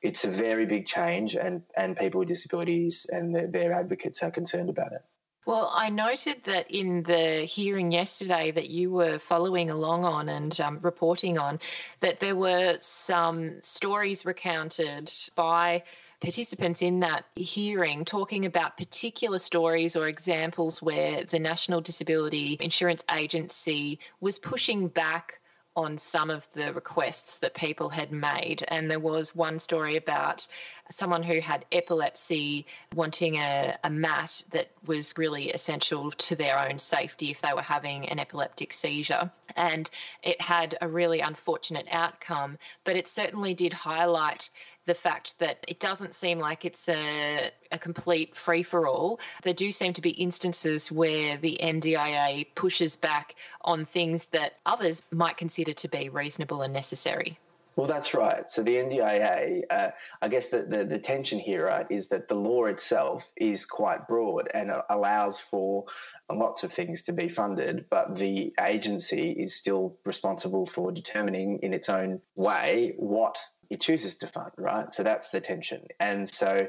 it's 0.00 0.24
a 0.24 0.28
very 0.28 0.64
big 0.64 0.86
change, 0.86 1.34
and 1.34 1.62
and 1.76 1.94
people 1.94 2.20
with 2.20 2.28
disabilities 2.28 3.06
and 3.10 3.34
their, 3.34 3.46
their 3.48 3.72
advocates 3.74 4.22
are 4.22 4.30
concerned 4.30 4.70
about 4.70 4.92
it. 4.92 5.02
Well, 5.46 5.70
I 5.72 5.90
noted 5.90 6.42
that 6.44 6.72
in 6.72 7.04
the 7.04 7.44
hearing 7.44 7.92
yesterday 7.92 8.50
that 8.50 8.68
you 8.68 8.90
were 8.90 9.20
following 9.20 9.70
along 9.70 10.04
on 10.04 10.28
and 10.28 10.60
um, 10.60 10.80
reporting 10.82 11.38
on, 11.38 11.60
that 12.00 12.18
there 12.18 12.34
were 12.34 12.78
some 12.80 13.62
stories 13.62 14.26
recounted 14.26 15.08
by 15.36 15.84
participants 16.20 16.82
in 16.82 16.98
that 17.00 17.26
hearing 17.36 18.04
talking 18.04 18.44
about 18.44 18.76
particular 18.76 19.38
stories 19.38 19.94
or 19.94 20.08
examples 20.08 20.82
where 20.82 21.22
the 21.22 21.38
National 21.38 21.80
Disability 21.80 22.56
Insurance 22.58 23.04
Agency 23.08 24.00
was 24.20 24.40
pushing 24.40 24.88
back 24.88 25.38
on 25.76 25.98
some 25.98 26.30
of 26.30 26.50
the 26.52 26.72
requests 26.72 27.38
that 27.38 27.54
people 27.54 27.90
had 27.90 28.10
made. 28.10 28.64
And 28.68 28.90
there 28.90 28.98
was 28.98 29.34
one 29.34 29.58
story 29.58 29.96
about 29.96 30.46
someone 30.90 31.22
who 31.22 31.40
had 31.40 31.66
epilepsy 31.70 32.66
wanting 32.94 33.36
a, 33.36 33.76
a 33.84 33.90
mat 33.90 34.42
that 34.52 34.70
was 34.86 35.12
really 35.18 35.50
essential 35.50 36.10
to 36.10 36.34
their 36.34 36.58
own 36.58 36.78
safety 36.78 37.30
if 37.30 37.42
they 37.42 37.52
were 37.52 37.62
having 37.62 38.08
an 38.08 38.18
epileptic 38.18 38.72
seizure. 38.72 39.30
And 39.54 39.88
it 40.22 40.40
had 40.40 40.78
a 40.80 40.88
really 40.88 41.20
unfortunate 41.20 41.86
outcome, 41.90 42.58
but 42.84 42.96
it 42.96 43.06
certainly 43.06 43.52
did 43.52 43.72
highlight 43.72 44.50
the 44.86 44.94
fact 44.94 45.38
that 45.40 45.64
it 45.68 45.80
doesn't 45.80 46.14
seem 46.14 46.38
like 46.38 46.64
it's 46.64 46.88
a, 46.88 47.50
a 47.72 47.78
complete 47.78 48.34
free 48.34 48.62
for 48.62 48.86
all. 48.86 49.20
There 49.42 49.52
do 49.52 49.70
seem 49.72 49.92
to 49.94 50.00
be 50.00 50.10
instances 50.10 50.90
where 50.90 51.36
the 51.36 51.58
NDIA 51.62 52.46
pushes 52.54 52.96
back 52.96 53.34
on 53.62 53.84
things 53.84 54.26
that 54.26 54.54
others 54.64 55.02
might 55.10 55.36
consider 55.36 55.72
to 55.74 55.88
be 55.88 56.08
reasonable 56.08 56.62
and 56.62 56.72
necessary. 56.72 57.38
Well, 57.76 57.86
that's 57.86 58.14
right. 58.14 58.50
So 58.50 58.62
the 58.62 58.76
NDIA, 58.76 59.64
uh, 59.68 59.90
I 60.22 60.28
guess 60.28 60.48
the, 60.48 60.62
the, 60.62 60.84
the, 60.84 60.98
tension 60.98 61.38
here, 61.38 61.66
right, 61.66 61.86
is 61.90 62.08
that 62.08 62.26
the 62.26 62.34
law 62.34 62.64
itself 62.64 63.30
is 63.36 63.66
quite 63.66 64.08
broad 64.08 64.48
and 64.54 64.72
allows 64.88 65.38
for 65.38 65.84
lots 66.32 66.64
of 66.64 66.72
things 66.72 67.02
to 67.02 67.12
be 67.12 67.28
funded, 67.28 67.84
but 67.90 68.16
the 68.16 68.54
agency 68.66 69.30
is 69.32 69.54
still 69.54 69.98
responsible 70.06 70.64
for 70.64 70.90
determining 70.90 71.58
in 71.62 71.74
its 71.74 71.90
own 71.90 72.22
way 72.34 72.94
what 72.96 73.38
it 73.70 73.80
chooses 73.80 74.16
to 74.16 74.26
fund, 74.26 74.52
right? 74.56 74.94
So 74.94 75.02
that's 75.02 75.30
the 75.30 75.40
tension. 75.40 75.82
And 76.00 76.28
so 76.28 76.68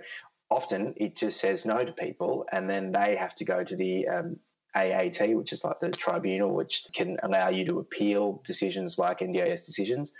often 0.49 0.93
it 0.97 1.15
just 1.15 1.39
says 1.39 1.65
no 1.65 1.83
to 1.83 1.91
people, 1.91 2.45
and 2.51 2.69
then 2.69 2.91
they 2.91 3.15
have 3.15 3.35
to 3.35 3.45
go 3.45 3.63
to 3.63 3.75
the 3.75 4.07
um, 4.07 4.37
AAT, 4.75 5.35
which 5.35 5.53
is 5.53 5.63
like 5.63 5.79
the 5.79 5.91
tribunal, 5.91 6.53
which 6.53 6.85
can 6.93 7.17
allow 7.23 7.49
you 7.49 7.65
to 7.65 7.79
appeal 7.79 8.41
decisions 8.45 8.97
like 8.97 9.19
NDIS 9.19 9.65
decisions. 9.65 10.13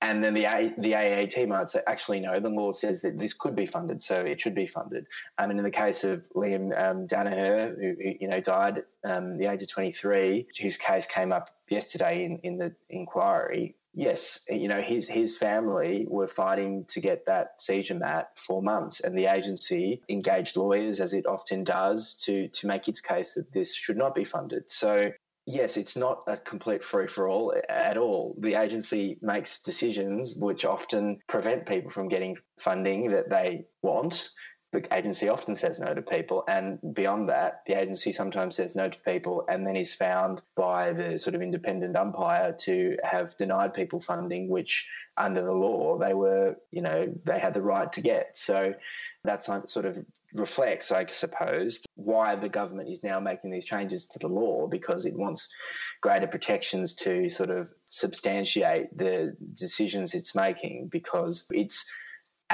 And 0.00 0.22
then 0.22 0.34
the 0.34 0.44
A, 0.44 0.74
the 0.76 0.94
AAT 0.94 1.48
might 1.48 1.70
say, 1.70 1.80
actually, 1.86 2.20
no, 2.20 2.38
the 2.38 2.50
law 2.50 2.72
says 2.72 3.00
that 3.02 3.16
this 3.16 3.32
could 3.32 3.56
be 3.56 3.64
funded, 3.64 4.02
so 4.02 4.20
it 4.20 4.38
should 4.38 4.54
be 4.54 4.66
funded. 4.66 5.06
Um, 5.38 5.48
and 5.48 5.58
in 5.58 5.64
the 5.64 5.70
case 5.70 6.04
of 6.04 6.28
Liam 6.34 6.78
um, 6.78 7.06
Danaher, 7.06 7.74
who, 7.74 7.94
who, 7.94 8.12
you 8.20 8.28
know 8.28 8.40
died 8.40 8.82
um, 9.04 9.38
the 9.38 9.46
age 9.46 9.62
of 9.62 9.70
23, 9.70 10.46
whose 10.60 10.76
case 10.76 11.06
came 11.06 11.32
up 11.32 11.48
yesterday 11.70 12.24
in, 12.24 12.38
in 12.42 12.58
the 12.58 12.74
inquiry, 12.90 13.76
yes, 13.94 14.44
you 14.50 14.68
know, 14.68 14.80
his 14.80 15.08
his 15.08 15.36
family 15.36 16.06
were 16.08 16.26
fighting 16.26 16.84
to 16.88 17.00
get 17.00 17.26
that 17.26 17.60
seizure 17.60 17.94
mat 17.94 18.30
for 18.36 18.62
months, 18.62 19.00
and 19.00 19.16
the 19.16 19.26
agency 19.26 20.02
engaged 20.08 20.56
lawyers, 20.56 21.00
as 21.00 21.14
it 21.14 21.26
often 21.26 21.64
does, 21.64 22.14
to 22.24 22.48
to 22.48 22.66
make 22.66 22.88
its 22.88 23.00
case 23.00 23.34
that 23.34 23.52
this 23.52 23.74
should 23.74 23.96
not 23.96 24.14
be 24.14 24.24
funded. 24.24 24.70
So. 24.70 25.12
Yes, 25.46 25.76
it's 25.76 25.94
not 25.94 26.22
a 26.26 26.38
complete 26.38 26.82
free 26.82 27.06
for 27.06 27.28
all 27.28 27.54
at 27.68 27.98
all. 27.98 28.34
The 28.38 28.54
agency 28.54 29.18
makes 29.20 29.60
decisions 29.60 30.36
which 30.40 30.64
often 30.64 31.18
prevent 31.26 31.66
people 31.66 31.90
from 31.90 32.08
getting 32.08 32.38
funding 32.58 33.10
that 33.10 33.28
they 33.28 33.66
want 33.82 34.30
the 34.74 34.94
agency 34.94 35.28
often 35.28 35.54
says 35.54 35.78
no 35.78 35.94
to 35.94 36.02
people. 36.02 36.44
And 36.48 36.78
beyond 36.94 37.28
that, 37.28 37.62
the 37.64 37.78
agency 37.80 38.12
sometimes 38.12 38.56
says 38.56 38.74
no 38.74 38.88
to 38.88 39.00
people 39.00 39.44
and 39.48 39.66
then 39.66 39.76
is 39.76 39.94
found 39.94 40.42
by 40.56 40.92
the 40.92 41.18
sort 41.18 41.34
of 41.34 41.42
independent 41.42 41.96
umpire 41.96 42.52
to 42.52 42.96
have 43.04 43.36
denied 43.36 43.72
people 43.72 44.00
funding, 44.00 44.48
which 44.48 44.90
under 45.16 45.42
the 45.42 45.52
law 45.52 45.96
they 45.96 46.12
were, 46.12 46.56
you 46.72 46.82
know, 46.82 47.12
they 47.24 47.38
had 47.38 47.54
the 47.54 47.62
right 47.62 47.92
to 47.92 48.00
get. 48.00 48.36
So 48.36 48.74
that 49.22 49.44
sort 49.44 49.86
of 49.86 50.04
reflects, 50.34 50.90
I 50.90 51.06
suppose, 51.06 51.84
why 51.94 52.34
the 52.34 52.48
government 52.48 52.88
is 52.88 53.04
now 53.04 53.20
making 53.20 53.52
these 53.52 53.64
changes 53.64 54.06
to 54.08 54.18
the 54.18 54.28
law 54.28 54.66
because 54.66 55.06
it 55.06 55.16
wants 55.16 55.54
greater 56.00 56.26
protections 56.26 56.94
to 56.96 57.28
sort 57.28 57.50
of 57.50 57.72
substantiate 57.86 58.96
the 58.98 59.36
decisions 59.54 60.14
it's 60.14 60.34
making 60.34 60.88
because 60.88 61.46
it's 61.52 61.88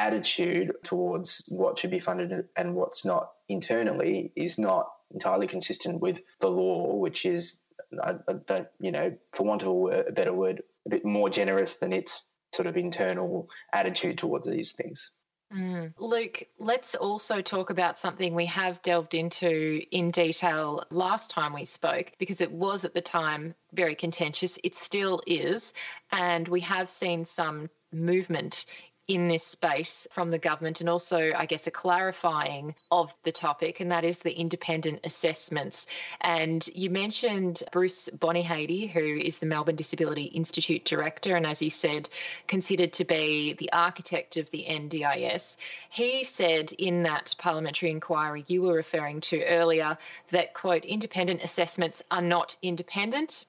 attitude 0.00 0.72
towards 0.82 1.44
what 1.50 1.78
should 1.78 1.90
be 1.90 1.98
funded 1.98 2.48
and 2.56 2.74
what's 2.74 3.04
not 3.04 3.32
internally 3.48 4.32
is 4.34 4.58
not 4.58 4.90
entirely 5.12 5.46
consistent 5.46 6.00
with 6.00 6.22
the 6.40 6.48
law, 6.48 6.94
which 6.94 7.26
is 7.26 7.60
I, 8.02 8.14
I 8.28 8.32
don't, 8.46 8.68
you 8.80 8.92
know, 8.92 9.14
for 9.32 9.44
want 9.44 9.62
of 9.62 9.68
a, 9.68 9.72
word, 9.72 10.08
a 10.08 10.12
better 10.12 10.32
word, 10.32 10.62
a 10.86 10.88
bit 10.88 11.04
more 11.04 11.28
generous 11.28 11.76
than 11.76 11.92
its 11.92 12.28
sort 12.54 12.66
of 12.66 12.76
internal 12.76 13.50
attitude 13.72 14.18
towards 14.18 14.48
these 14.48 14.72
things. 14.72 15.12
Mm. 15.54 15.92
Luke, 15.98 16.44
let's 16.58 16.94
also 16.94 17.42
talk 17.42 17.70
about 17.70 17.98
something 17.98 18.34
we 18.34 18.46
have 18.46 18.80
delved 18.82 19.14
into 19.14 19.82
in 19.90 20.12
detail 20.12 20.84
last 20.90 21.30
time 21.30 21.52
we 21.52 21.64
spoke 21.64 22.12
because 22.18 22.40
it 22.40 22.52
was 22.52 22.84
at 22.84 22.94
the 22.94 23.00
time 23.00 23.54
very 23.72 23.96
contentious. 23.96 24.60
It 24.62 24.76
still 24.76 25.20
is. 25.26 25.72
And 26.12 26.46
we 26.46 26.60
have 26.60 26.88
seen 26.88 27.26
some 27.26 27.68
movement 27.92 28.66
in 29.10 29.26
this 29.26 29.42
space 29.44 30.06
from 30.12 30.30
the 30.30 30.38
government 30.38 30.80
and 30.80 30.88
also, 30.88 31.32
I 31.36 31.46
guess, 31.46 31.66
a 31.66 31.72
clarifying 31.72 32.76
of 32.92 33.12
the 33.24 33.32
topic, 33.32 33.80
and 33.80 33.90
that 33.90 34.04
is 34.04 34.20
the 34.20 34.32
independent 34.32 35.00
assessments. 35.02 35.88
And 36.20 36.64
you 36.76 36.90
mentioned 36.90 37.64
Bruce 37.72 38.08
Bonyhady, 38.16 38.88
who 38.88 39.00
is 39.00 39.40
the 39.40 39.46
Melbourne 39.46 39.74
Disability 39.74 40.26
Institute 40.26 40.84
director, 40.84 41.34
and 41.34 41.44
as 41.44 41.58
he 41.58 41.70
said, 41.70 42.08
considered 42.46 42.92
to 42.94 43.04
be 43.04 43.54
the 43.54 43.72
architect 43.72 44.36
of 44.36 44.48
the 44.52 44.64
NDIS. 44.68 45.56
He 45.88 46.22
said 46.22 46.70
in 46.70 47.02
that 47.02 47.34
parliamentary 47.36 47.90
inquiry 47.90 48.44
you 48.46 48.62
were 48.62 48.74
referring 48.74 49.22
to 49.22 49.44
earlier 49.44 49.98
that, 50.30 50.54
quote, 50.54 50.84
independent 50.84 51.42
assessments 51.42 52.04
are 52.12 52.22
not 52.22 52.54
independent 52.62 53.44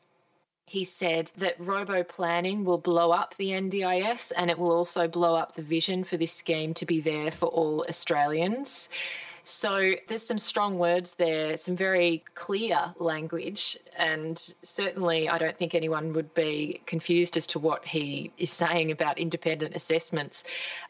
he 0.71 0.85
said 0.85 1.29
that 1.35 1.59
robo 1.59 2.01
planning 2.01 2.63
will 2.63 2.77
blow 2.77 3.11
up 3.11 3.35
the 3.35 3.49
NDIS 3.49 4.31
and 4.37 4.49
it 4.49 4.57
will 4.57 4.71
also 4.71 5.05
blow 5.05 5.35
up 5.35 5.53
the 5.53 5.61
vision 5.61 6.05
for 6.05 6.15
this 6.15 6.31
scheme 6.31 6.73
to 6.75 6.85
be 6.85 7.01
there 7.01 7.29
for 7.29 7.47
all 7.47 7.85
Australians. 7.89 8.89
So 9.43 9.95
there's 10.07 10.25
some 10.25 10.39
strong 10.39 10.77
words 10.79 11.15
there, 11.15 11.57
some 11.57 11.75
very 11.75 12.23
clear 12.35 12.93
language, 12.99 13.77
and 13.97 14.37
certainly 14.63 15.27
I 15.27 15.37
don't 15.39 15.57
think 15.57 15.75
anyone 15.75 16.13
would 16.13 16.33
be 16.33 16.81
confused 16.85 17.35
as 17.35 17.47
to 17.47 17.59
what 17.59 17.83
he 17.83 18.31
is 18.37 18.51
saying 18.51 18.91
about 18.91 19.19
independent 19.19 19.75
assessments. 19.75 20.45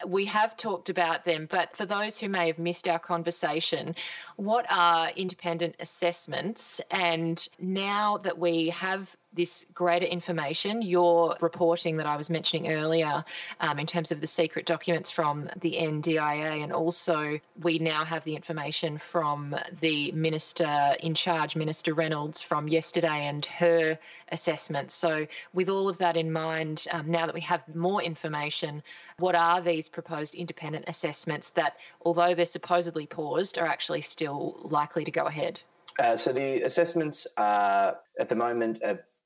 We 0.05 0.25
have 0.25 0.57
talked 0.57 0.89
about 0.89 1.25
them, 1.25 1.47
but 1.49 1.75
for 1.75 1.87
those 1.87 2.19
who 2.19 2.29
may 2.29 2.45
have 2.47 2.59
missed 2.59 2.87
our 2.87 2.99
conversation, 2.99 3.95
what 4.35 4.67
are 4.69 5.09
independent 5.15 5.77
assessments? 5.79 6.81
And 6.91 7.47
now 7.57 8.17
that 8.17 8.37
we 8.37 8.69
have 8.69 9.15
this 9.33 9.65
greater 9.73 10.05
information. 10.05 10.81
Your 10.81 11.35
reporting 11.41 11.97
that 11.97 12.05
I 12.05 12.17
was 12.17 12.29
mentioning 12.29 12.71
earlier, 12.71 13.23
um, 13.59 13.79
in 13.79 13.85
terms 13.85 14.11
of 14.11 14.19
the 14.19 14.27
secret 14.27 14.65
documents 14.65 15.09
from 15.09 15.49
the 15.61 15.77
NDIA, 15.79 16.63
and 16.63 16.73
also 16.73 17.39
we 17.61 17.79
now 17.79 18.03
have 18.03 18.23
the 18.23 18.35
information 18.35 18.97
from 18.97 19.55
the 19.79 20.11
minister 20.11 20.95
in 20.99 21.13
charge, 21.13 21.55
Minister 21.55 21.93
Reynolds, 21.93 22.41
from 22.41 22.67
yesterday 22.67 23.27
and 23.27 23.45
her 23.45 23.97
assessment. 24.29 24.91
So, 24.91 25.27
with 25.53 25.69
all 25.69 25.87
of 25.87 25.97
that 25.99 26.17
in 26.17 26.31
mind, 26.31 26.85
um, 26.91 27.09
now 27.09 27.25
that 27.25 27.35
we 27.35 27.41
have 27.41 27.63
more 27.73 28.01
information, 28.01 28.83
what 29.17 29.35
are 29.35 29.61
these 29.61 29.87
proposed 29.89 30.35
independent 30.35 30.85
assessments 30.87 31.51
that, 31.51 31.77
although 32.01 32.35
they're 32.35 32.45
supposedly 32.45 33.05
paused, 33.05 33.57
are 33.57 33.67
actually 33.67 34.01
still 34.01 34.59
likely 34.63 35.05
to 35.05 35.11
go 35.11 35.25
ahead? 35.25 35.61
Uh, 35.99 36.15
so 36.15 36.31
the 36.31 36.61
assessments 36.63 37.27
are 37.37 37.97
at 38.19 38.29
the 38.29 38.35
moment 38.35 38.81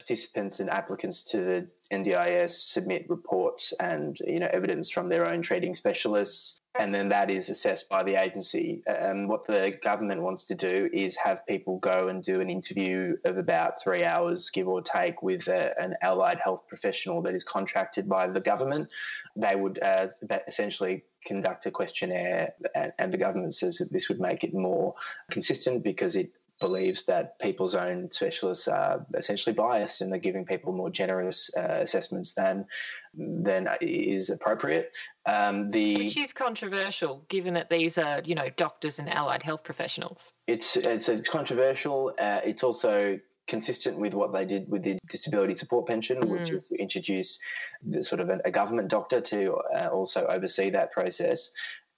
participants 0.06 0.60
and 0.60 0.70
applicants 0.70 1.24
to 1.24 1.38
the 1.38 1.68
NDIS 1.92 2.50
submit 2.50 3.10
reports 3.10 3.74
and 3.80 4.20
you 4.28 4.40
know 4.40 4.50
evidence 4.54 4.90
from 4.90 5.10
their 5.10 5.26
own 5.26 5.42
treating 5.42 5.74
specialists, 5.74 6.62
and 6.80 6.94
then 6.94 7.10
that 7.10 7.32
is 7.32 7.50
assessed 7.50 7.90
by 7.90 8.04
the 8.04 8.14
agency. 8.16 8.84
And 8.86 9.28
what 9.28 9.48
the 9.48 9.76
government 9.82 10.22
wants 10.22 10.46
to 10.46 10.56
do 10.56 10.90
is 10.94 11.18
have 11.18 11.46
people 11.48 11.80
go 11.80 12.10
and 12.10 12.22
do 12.22 12.40
an 12.40 12.52
interview 12.52 13.16
of 13.26 13.40
about 13.40 13.82
three 13.82 14.04
hours, 14.04 14.52
give 14.52 14.68
or 14.68 14.82
take, 14.82 15.24
with 15.24 15.48
a, 15.48 15.74
an 15.82 15.96
allied 16.04 16.40
health 16.40 16.68
professional 16.68 17.24
that 17.24 17.34
is 17.34 17.44
contracted 17.44 18.08
by 18.08 18.28
the 18.28 18.42
government. 18.42 18.92
They 19.36 19.56
would 19.56 19.82
uh, 19.82 20.10
essentially 20.48 21.04
conduct 21.26 21.66
a 21.66 21.72
questionnaire, 21.72 22.54
and, 22.76 22.92
and 23.00 23.12
the 23.12 23.18
government 23.18 23.56
says 23.56 23.80
that 23.80 23.92
this 23.92 24.08
would 24.10 24.20
make 24.20 24.44
it 24.44 24.54
more 24.54 24.94
consistent 25.32 25.84
because 25.84 26.16
it 26.16 26.30
believes 26.60 27.04
that 27.04 27.38
people's 27.40 27.76
own 27.76 28.10
specialists 28.12 28.68
are 28.68 29.06
essentially 29.16 29.54
biased 29.54 30.02
and 30.02 30.12
they're 30.12 30.20
giving 30.20 30.46
people 30.46 30.72
more 30.72 30.90
generous 30.90 31.56
uh, 31.58 31.80
assessments 31.82 32.34
than 32.34 32.66
than 33.14 33.68
is 33.82 34.30
appropriate. 34.30 34.92
Um, 35.26 35.70
the 35.72 35.96
which 35.96 36.18
is 36.18 36.34
controversial, 36.34 37.26
given 37.30 37.54
that 37.56 37.70
these 37.70 37.98
are 37.98 38.22
you 38.24 38.36
know 38.36 38.50
doctors 38.56 39.00
and 39.00 39.10
allied 39.10 39.44
health 39.44 39.64
professionals. 39.64 40.32
It's 40.48 40.78
it's, 40.78 41.10
it's 41.10 41.28
controversial. 41.28 42.14
Uh, 42.18 42.42
it's 42.44 42.64
also 42.64 43.20
consistent 43.48 44.00
with 44.00 44.14
what 44.14 44.34
they 44.34 44.46
did 44.46 44.70
with 44.70 44.84
the 44.84 44.98
disability 45.10 45.56
support 45.56 45.88
pension, 45.88 46.18
mm. 46.20 46.30
which 46.30 46.50
is 46.50 46.68
to 46.68 46.76
introduce 46.76 47.40
the, 47.84 48.02
sort 48.02 48.22
of 48.22 48.30
a, 48.30 48.40
a 48.46 48.52
government 48.52 48.90
doctor 48.90 49.22
to 49.22 49.56
uh, 49.76 49.88
also 49.88 50.26
oversee 50.28 50.70
that 50.70 50.92
process. 50.92 51.52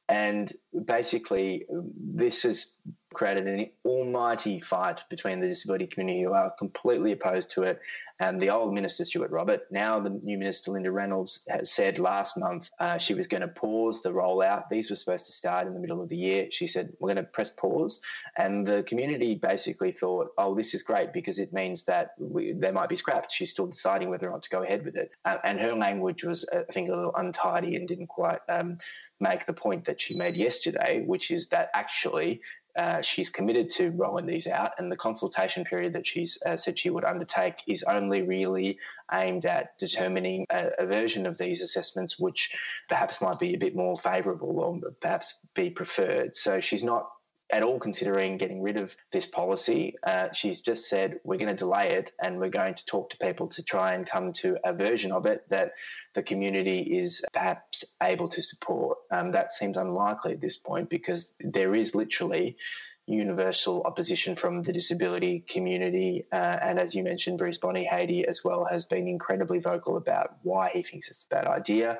And 0.10 0.52
basically, 0.86 1.66
this 1.70 2.44
has 2.44 2.78
created 3.18 3.48
an 3.48 3.68
almighty 3.84 4.60
fight 4.60 5.04
between 5.10 5.40
the 5.40 5.48
disability 5.48 5.88
community 5.88 6.22
who 6.22 6.34
are 6.34 6.52
completely 6.52 7.12
opposed 7.12 7.50
to 7.50 7.64
it 7.64 7.82
and 8.20 8.42
the 8.42 8.50
old 8.50 8.74
minister, 8.74 9.06
Stuart 9.06 9.30
Robert. 9.30 9.68
Now, 9.72 10.00
the 10.00 10.10
new 10.10 10.38
minister, 10.38 10.72
Linda 10.72 10.92
Reynolds, 10.92 11.48
has 11.50 11.72
said 11.72 12.00
last 12.00 12.38
month 12.38 12.70
uh, 12.80 12.98
she 12.98 13.14
was 13.14 13.28
going 13.28 13.42
to 13.42 13.48
pause 13.48 14.02
the 14.02 14.10
rollout. 14.10 14.70
These 14.70 14.90
were 14.90 14.96
supposed 14.96 15.28
to 15.28 15.32
start 15.32 15.68
in 15.68 15.74
the 15.74 15.80
middle 15.80 16.02
of 16.02 16.10
the 16.10 16.18
year. 16.18 16.50
She 16.50 16.66
said, 16.66 16.94
We're 17.00 17.14
going 17.14 17.24
to 17.24 17.32
press 17.32 17.52
pause. 17.52 18.02
And 18.36 18.66
the 18.66 18.84
community 18.84 19.36
basically 19.36 19.92
thought, 19.92 20.30
Oh, 20.38 20.56
this 20.56 20.74
is 20.74 20.82
great 20.82 21.14
because 21.14 21.40
it 21.40 21.54
means 21.54 21.84
that 21.86 22.12
we, 22.20 22.54
they 22.54 22.72
might 22.72 22.90
be 22.90 22.96
scrapped. 22.96 23.32
She's 23.32 23.52
still 23.52 23.68
deciding 23.68 24.10
whether 24.10 24.28
or 24.28 24.32
not 24.32 24.44
to 24.44 24.50
go 24.50 24.64
ahead 24.64 24.84
with 24.84 24.96
it. 24.96 25.12
Uh, 25.24 25.38
and 25.44 25.60
her 25.60 25.76
language 25.76 26.24
was, 26.24 26.48
uh, 26.52 26.64
I 26.68 26.74
think, 26.74 26.90
a 26.90 26.96
little 26.96 27.16
untidy 27.16 27.76
and 27.76 27.88
didn't 27.88 28.08
quite. 28.08 28.40
Um, 28.50 28.78
make 29.20 29.48
the 29.48 29.54
point 29.54 29.86
that 29.86 30.00
she 30.00 30.16
made 30.16 30.36
yesterday, 30.36 31.04
which 31.04 31.32
is 31.32 31.48
that 31.48 31.72
actually 31.74 32.40
uh, 32.78 33.02
she's 33.02 33.30
committed 33.30 33.70
to 33.72 33.90
rolling 33.92 34.28
these 34.28 34.46
out, 34.48 34.72
and 34.78 34.92
the 34.92 34.96
consultation 34.96 35.64
period 35.64 35.94
that 35.94 36.06
she's 36.06 36.38
uh, 36.46 36.56
said 36.56 36.78
she 36.78 36.92
would 36.92 37.04
undertake 37.04 37.56
is 37.66 37.84
only 37.84 38.22
really 38.22 38.78
aimed 39.12 39.46
at 39.46 39.78
determining 39.80 40.46
a, 40.52 40.70
a, 40.78 40.86
version 40.86 41.26
of 41.26 41.38
these 41.38 41.64
assessments 41.64 42.20
which 42.20 42.56
perhaps 42.88 43.22
might 43.22 43.40
be 43.40 43.56
a 43.56 43.58
bit 43.58 43.76
more 43.76 43.96
favourable 43.96 44.60
or 44.60 44.80
perhaps 45.02 45.40
be 45.56 45.72
preferred. 45.72 46.36
So 46.36 46.60
she's 46.60 46.84
not 46.84 47.10
at 47.50 47.64
all 47.64 47.80
considering 47.80 48.38
getting 48.38 48.62
rid 48.62 48.78
of 48.78 48.96
this 49.12 49.26
policy. 49.26 49.96
Uh, 50.06 50.32
she's 50.34 50.62
just 50.62 50.90
said 50.90 51.20
we're 51.24 51.38
going 51.38 51.48
to 51.50 51.56
delay 51.56 51.92
it 51.94 52.12
and 52.22 52.40
we're 52.40 52.50
going 52.50 52.74
to 52.74 52.86
talk 52.86 53.10
to 53.10 53.18
people 53.18 53.48
to 53.48 53.64
try 53.64 53.94
and 53.94 54.10
come 54.10 54.34
to 54.34 54.58
a 54.66 54.74
version 54.74 55.12
of 55.12 55.26
it 55.26 55.46
that 55.50 55.72
the 56.14 56.24
community 56.24 56.80
is 57.00 57.24
perhaps 57.34 57.96
able 58.04 58.28
to 58.28 58.42
support. 58.42 58.98
Um, 59.12 59.32
that 59.32 59.52
seems 59.54 59.78
unlikely 59.78 60.34
at 60.34 60.42
this 60.42 60.58
point 60.58 60.90
because 60.90 61.34
there 61.40 61.74
is 61.74 61.96
literally 61.96 62.58
universal 63.08 63.82
opposition 63.84 64.36
from 64.36 64.64
the 64.64 64.74
disability 64.74 65.40
community. 65.48 66.26
Uh, 66.32 66.36
and 66.62 66.78
as 66.78 66.94
you 66.94 67.04
mentioned, 67.04 67.38
Bruce 67.38 67.58
Bonyhady 67.58 68.26
as 68.26 68.44
well 68.44 68.68
has 68.70 68.86
been 68.86 69.08
incredibly 69.08 69.60
vocal 69.60 69.96
about 69.96 70.36
why 70.44 70.70
he 70.74 70.84
thinks 70.84 71.10
it's 71.10 71.24
a 71.24 71.30
bad 71.30 71.48
idea. 71.48 72.00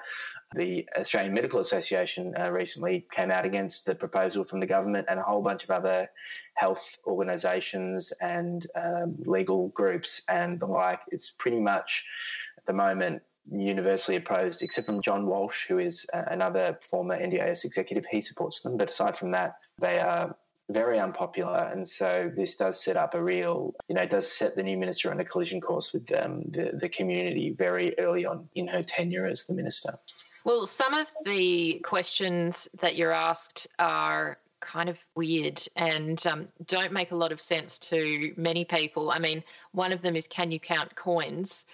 The 0.54 0.86
Australian 0.98 1.34
Medical 1.34 1.62
Association 1.62 2.34
uh, 2.38 2.52
recently 2.52 3.08
came 3.10 3.32
out 3.32 3.46
against 3.46 3.86
the 3.86 3.96
proposal 3.96 4.44
from 4.44 4.60
the 4.60 4.66
government, 4.66 5.08
and 5.10 5.20
a 5.20 5.24
whole 5.24 5.42
bunch 5.42 5.64
of 5.64 5.72
other 5.72 6.10
health 6.56 6.98
organisations 7.06 8.12
and 8.22 8.68
um, 8.76 9.16
legal 9.26 9.70
groups 9.70 10.26
and 10.30 10.60
the 10.60 10.66
like. 10.66 11.00
It's 11.08 11.32
pretty 11.32 11.60
much 11.62 12.06
at 12.58 12.66
the 12.66 12.74
moment 12.74 13.22
universally 13.50 14.18
opposed, 14.18 14.62
except 14.62 14.88
from 14.88 15.02
John 15.02 15.26
Walsh, 15.26 15.68
who 15.68 15.80
is 15.80 16.06
uh, 16.14 16.24
another 16.28 16.78
former 16.82 17.18
NDIS 17.18 17.64
executive. 17.64 18.06
He 18.06 18.20
supports 18.20 18.62
them, 18.62 18.76
but 18.76 18.90
aside 18.90 19.16
from 19.16 19.32
that, 19.32 19.56
they 19.80 20.00
are 20.00 20.36
very 20.70 21.00
unpopular. 21.00 21.70
And 21.72 21.88
so 21.88 22.32
this 22.36 22.56
does 22.58 22.82
set 22.82 22.98
up 22.98 23.14
a 23.14 23.24
real, 23.24 23.74
you 23.88 23.96
know, 23.96 24.06
does 24.06 24.32
set 24.32 24.56
the 24.56 24.64
new 24.64 24.78
minister 24.78 25.12
on 25.12 25.20
a 25.20 25.26
collision 25.26 25.62
course 25.62 25.94
with 25.94 26.12
um, 26.14 26.44
the, 26.50 26.72
the 26.80 26.90
community 26.90 27.52
very 27.52 27.98
early 28.00 28.26
on 28.26 28.50
in 28.56 28.68
her 28.68 28.84
tenure 28.84 29.26
as 29.26 29.46
the 29.46 29.54
minister. 29.54 29.94
Well, 30.44 30.66
some 30.66 30.94
of 30.94 31.08
the 31.26 31.80
questions 31.84 32.68
that 32.80 32.96
you're 32.96 33.12
asked 33.12 33.68
are 33.80 34.38
kind 34.60 34.90
of 34.90 35.00
weird 35.16 35.62
and 35.76 36.26
um, 36.26 36.48
don't 36.66 36.92
make 36.92 37.12
a 37.12 37.16
lot 37.16 37.32
of 37.32 37.40
sense 37.40 37.80
to 37.80 38.34
many 38.38 38.66
people. 38.66 39.12
I 39.12 39.20
mean, 39.20 39.44
one 39.72 39.92
of 39.92 40.02
them 40.02 40.16
is 40.16 40.28
can 40.28 40.52
you 40.52 40.60
count 40.60 40.96
coins? 40.96 41.66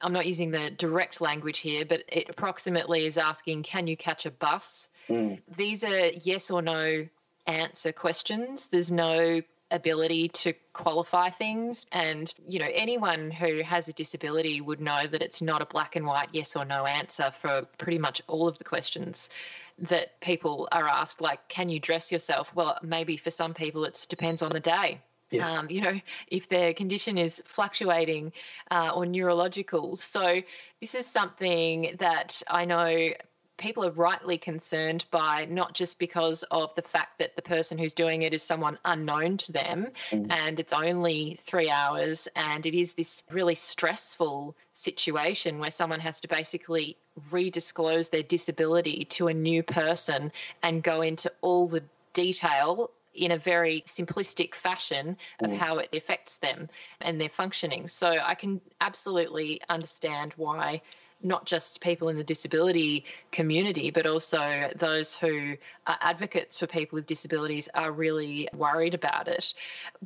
I'm 0.00 0.12
not 0.12 0.26
using 0.26 0.50
the 0.50 0.70
direct 0.70 1.20
language 1.20 1.60
here, 1.60 1.84
but 1.84 2.02
it 2.08 2.28
approximately 2.28 3.06
is 3.06 3.16
asking 3.16 3.62
can 3.62 3.86
you 3.86 3.96
catch 3.96 4.26
a 4.26 4.30
bus? 4.30 4.88
Mm. 5.08 5.40
These 5.56 5.84
are 5.84 6.06
yes 6.08 6.50
or 6.50 6.60
no 6.60 7.06
answer 7.46 7.92
questions. 7.92 8.68
There's 8.68 8.92
no 8.92 9.42
ability 9.72 10.28
to 10.28 10.52
qualify 10.72 11.30
things. 11.30 11.86
And, 11.90 12.32
you 12.46 12.60
know, 12.60 12.68
anyone 12.72 13.30
who 13.30 13.62
has 13.62 13.88
a 13.88 13.92
disability 13.92 14.60
would 14.60 14.80
know 14.80 15.06
that 15.06 15.22
it's 15.22 15.42
not 15.42 15.62
a 15.62 15.66
black 15.66 15.96
and 15.96 16.06
white 16.06 16.28
yes 16.32 16.54
or 16.54 16.64
no 16.64 16.84
answer 16.84 17.30
for 17.32 17.62
pretty 17.78 17.98
much 17.98 18.22
all 18.28 18.48
of 18.48 18.58
the 18.58 18.64
questions 18.64 19.30
that 19.78 20.20
people 20.20 20.68
are 20.70 20.86
asked. 20.86 21.20
Like, 21.20 21.48
can 21.48 21.68
you 21.68 21.80
dress 21.80 22.12
yourself? 22.12 22.54
Well, 22.54 22.78
maybe 22.82 23.16
for 23.16 23.30
some 23.30 23.54
people 23.54 23.84
it 23.84 24.06
depends 24.08 24.42
on 24.42 24.50
the 24.50 24.60
day. 24.60 25.00
Yes. 25.30 25.56
Um, 25.56 25.70
you 25.70 25.80
know, 25.80 25.98
if 26.28 26.48
their 26.48 26.74
condition 26.74 27.16
is 27.16 27.42
fluctuating 27.46 28.32
uh, 28.70 28.92
or 28.94 29.06
neurological. 29.06 29.96
So, 29.96 30.42
this 30.80 30.94
is 30.94 31.06
something 31.06 31.96
that 32.00 32.42
I 32.46 32.66
know 32.66 33.12
people 33.62 33.84
are 33.84 33.92
rightly 33.92 34.38
concerned 34.38 35.04
by, 35.10 35.46
not 35.48 35.72
just 35.72 35.98
because 36.00 36.42
of 36.50 36.74
the 36.74 36.82
fact 36.82 37.20
that 37.20 37.36
the 37.36 37.42
person 37.42 37.78
who's 37.78 37.94
doing 37.94 38.22
it 38.22 38.34
is 38.34 38.42
someone 38.42 38.76
unknown 38.84 39.36
to 39.36 39.52
them 39.52 39.86
mm. 40.10 40.30
and 40.30 40.58
it's 40.58 40.72
only 40.72 41.38
three 41.40 41.70
hours 41.70 42.28
and 42.34 42.66
it 42.66 42.74
is 42.74 42.94
this 42.94 43.22
really 43.30 43.54
stressful 43.54 44.56
situation 44.74 45.60
where 45.60 45.70
someone 45.70 46.00
has 46.00 46.20
to 46.22 46.28
basically 46.28 46.96
redisclose 47.30 48.08
their 48.08 48.24
disability 48.24 49.04
to 49.04 49.28
a 49.28 49.34
new 49.34 49.62
person 49.62 50.32
and 50.62 50.82
go 50.82 51.00
into 51.00 51.32
all 51.40 51.68
the 51.68 51.84
detail 52.12 52.90
in 53.14 53.30
a 53.30 53.38
very 53.38 53.82
simplistic 53.86 54.54
fashion 54.54 55.16
of 55.40 55.50
mm. 55.50 55.56
how 55.56 55.78
it 55.78 55.90
affects 55.92 56.38
them 56.38 56.68
and 57.00 57.20
their 57.20 57.28
functioning. 57.28 57.86
So 57.86 58.08
I 58.08 58.34
can 58.34 58.60
absolutely 58.80 59.60
understand 59.68 60.32
why 60.36 60.82
not 61.22 61.46
just 61.46 61.80
people 61.80 62.08
in 62.08 62.16
the 62.16 62.24
disability 62.24 63.04
community, 63.30 63.90
but 63.90 64.06
also 64.06 64.70
those 64.76 65.14
who 65.14 65.56
are 65.86 65.98
advocates 66.00 66.58
for 66.58 66.66
people 66.66 66.96
with 66.96 67.06
disabilities 67.06 67.68
are 67.74 67.92
really 67.92 68.48
worried 68.54 68.94
about 68.94 69.28
it. 69.28 69.54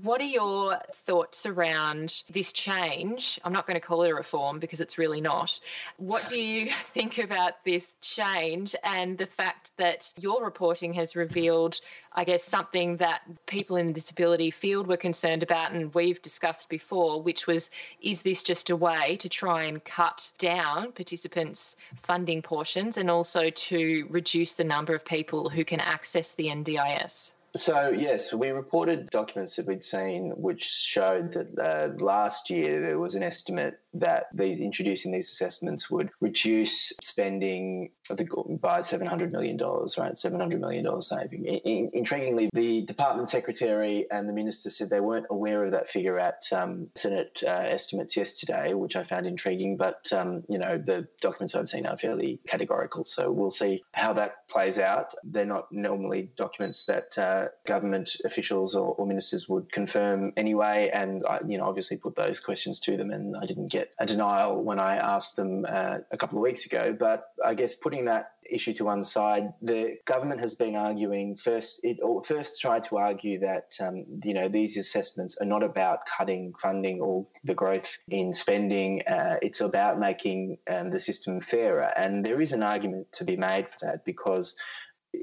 What 0.03 0.21
are 0.21 0.25
your 0.25 0.79
thoughts 1.07 1.47
around 1.47 2.23
this 2.31 2.53
change? 2.53 3.41
I'm 3.45 3.53
not 3.53 3.67
going 3.67 3.79
to 3.79 3.87
call 3.87 4.03
it 4.03 4.11
a 4.11 4.15
reform 4.15 4.59
because 4.59 4.81
it's 4.81 4.99
really 4.99 5.21
not. 5.21 5.59
What 5.97 6.27
do 6.29 6.39
you 6.39 6.67
think 6.71 7.19
about 7.19 7.65
this 7.65 7.95
change 8.01 8.75
and 8.83 9.19
the 9.19 9.27
fact 9.27 9.73
that 9.77 10.13
your 10.19 10.45
reporting 10.45 10.95
has 10.95 11.17
revealed, 11.17 11.81
I 12.19 12.25
guess, 12.25 12.43
something 12.43 12.97
that 12.97 13.21
people 13.45 13.77
in 13.77 13.89
the 13.89 13.93
disability 13.93 14.51
field 14.51 14.87
were 14.87 14.97
concerned 14.97 15.43
about 15.43 15.73
and 15.73 15.95
we've 15.95 16.21
discussed 16.23 16.71
before, 16.71 17.21
which 17.21 17.47
was 17.47 17.71
is 18.01 18.23
this 18.23 18.43
just 18.43 18.71
a 18.71 18.77
way 18.77 19.19
to 19.19 19.29
try 19.29 19.65
and 19.65 19.85
cut 19.85 20.33
down? 20.39 20.93
participants' 20.93 21.77
funding 22.03 22.41
portions 22.41 22.97
and 22.97 23.11
also 23.11 23.51
to 23.51 24.07
reduce 24.09 24.55
the 24.55 24.65
number 24.65 24.95
of 24.95 25.05
people 25.05 25.51
who 25.51 25.63
can 25.63 25.81
access 25.81 26.33
the 26.33 26.47
NDIS? 26.47 27.35
So, 27.57 27.89
yes, 27.91 28.35
we 28.35 28.51
reported 28.51 29.09
documents 29.11 29.57
that 29.57 29.67
we'd 29.67 29.83
seen 29.83 30.31
which 30.37 30.63
showed 30.63 31.33
that 31.33 31.59
uh, 31.59 32.05
last 32.05 32.51
year 32.51 32.81
there 32.81 32.99
was 32.99 33.15
an 33.15 33.23
estimate 33.23 33.81
that 33.95 34.27
these 34.35 34.61
introducing 34.61 35.11
these 35.11 35.31
assessments 35.31 35.91
would 35.91 36.11
reduce 36.21 36.93
spending 37.03 37.91
by 38.09 38.81
$700 38.81 39.33
million, 39.33 39.57
right? 39.57 40.13
$700 40.13 40.61
million 40.61 41.01
saving. 41.01 41.45
In, 41.47 41.91
intriguingly, 41.93 42.49
the 42.53 42.83
department 42.83 43.31
secretary 43.31 44.07
and 44.11 44.29
the 44.29 44.33
minister 44.33 44.71
said 44.71 44.91
they 44.91 45.01
weren't 45.01 45.27
aware 45.31 45.65
of 45.65 45.73
that 45.73 45.89
figure 45.89 46.19
at 46.19 46.43
um, 46.53 46.89
Senate 46.95 47.43
uh, 47.47 47.51
estimates 47.51 48.17
yesterday, 48.17 48.75
which 48.75 48.97
I 48.97 49.05
found 49.05 49.27
intriguing. 49.27 49.77
But, 49.77 50.13
um, 50.13 50.45
you 50.49 50.59
know, 50.59 50.77
the 50.79 51.09
documents 51.21 51.55
I've 51.55 51.69
seen 51.69 51.87
are 51.87 51.97
fairly 51.97 52.41
categorical. 52.47 53.05
So 53.05 53.33
we'll 53.33 53.51
see 53.51 53.83
how 53.93 54.13
that 54.15 54.49
plays 54.49 54.79
out. 54.79 55.15
They're 55.25 55.47
not 55.47 55.73
normally 55.73 56.31
documents 56.37 56.85
that 56.85 57.17
uh, 57.19 57.46
government 57.67 58.17
officials 58.25 58.75
or, 58.75 58.95
or, 58.95 59.07
ministers 59.07 59.49
would 59.49 59.71
confirm 59.73 60.33
anyway. 60.37 60.91
And, 60.93 61.25
I, 61.29 61.41
you 61.47 61.59
know, 61.59 61.65
obviously 61.65 61.97
put 61.97 62.17
those 62.17 62.41
questions 62.41 62.81
to 62.81 62.97
them 62.97 63.11
and 63.11 63.37
I 63.37 63.47
didn't 63.47 63.69
get 63.69 63.91
a 63.99 64.07
denial 64.07 64.63
when 64.63 64.79
I 64.79 64.97
asked 64.97 65.37
them 65.37 65.65
uh, 65.69 65.99
a 66.11 66.17
couple 66.17 66.39
of 66.39 66.43
weeks 66.43 66.67
ago. 66.67 66.97
But 66.99 67.25
I 67.45 67.55
guess 67.55 67.75
putting 67.75 68.07
that 68.07 68.33
issue 68.51 68.73
to 68.75 68.85
one 68.85 69.03
side, 69.03 69.53
the 69.63 69.97
government 70.05 70.41
has 70.41 70.55
been 70.55 70.77
arguing 70.77 71.37
first. 71.37 71.81
It 71.83 71.99
first 72.25 72.61
tried 72.61 72.85
to 72.85 72.99
argue 72.99 73.41
that 73.41 73.75
um, 73.81 74.05
you 74.25 74.35
know 74.35 74.49
these 74.49 74.77
assessments 74.77 75.37
are 75.41 75.47
not 75.47 75.63
about 75.63 76.07
cutting 76.07 76.53
funding 76.61 77.01
or 77.01 77.27
the 77.45 77.55
growth 77.55 77.99
in 78.09 78.33
spending. 78.33 79.03
Uh, 79.07 79.37
it's 79.43 79.61
about 79.61 79.99
making 79.99 80.59
um, 80.71 80.91
the 80.91 80.99
system 80.99 81.41
fairer, 81.41 81.93
and 81.97 82.25
there 82.25 82.41
is 82.41 82.53
an 82.53 82.63
argument 82.63 83.13
to 83.13 83.25
be 83.25 83.37
made 83.37 83.69
for 83.69 83.87
that 83.87 84.05
because 84.05 84.57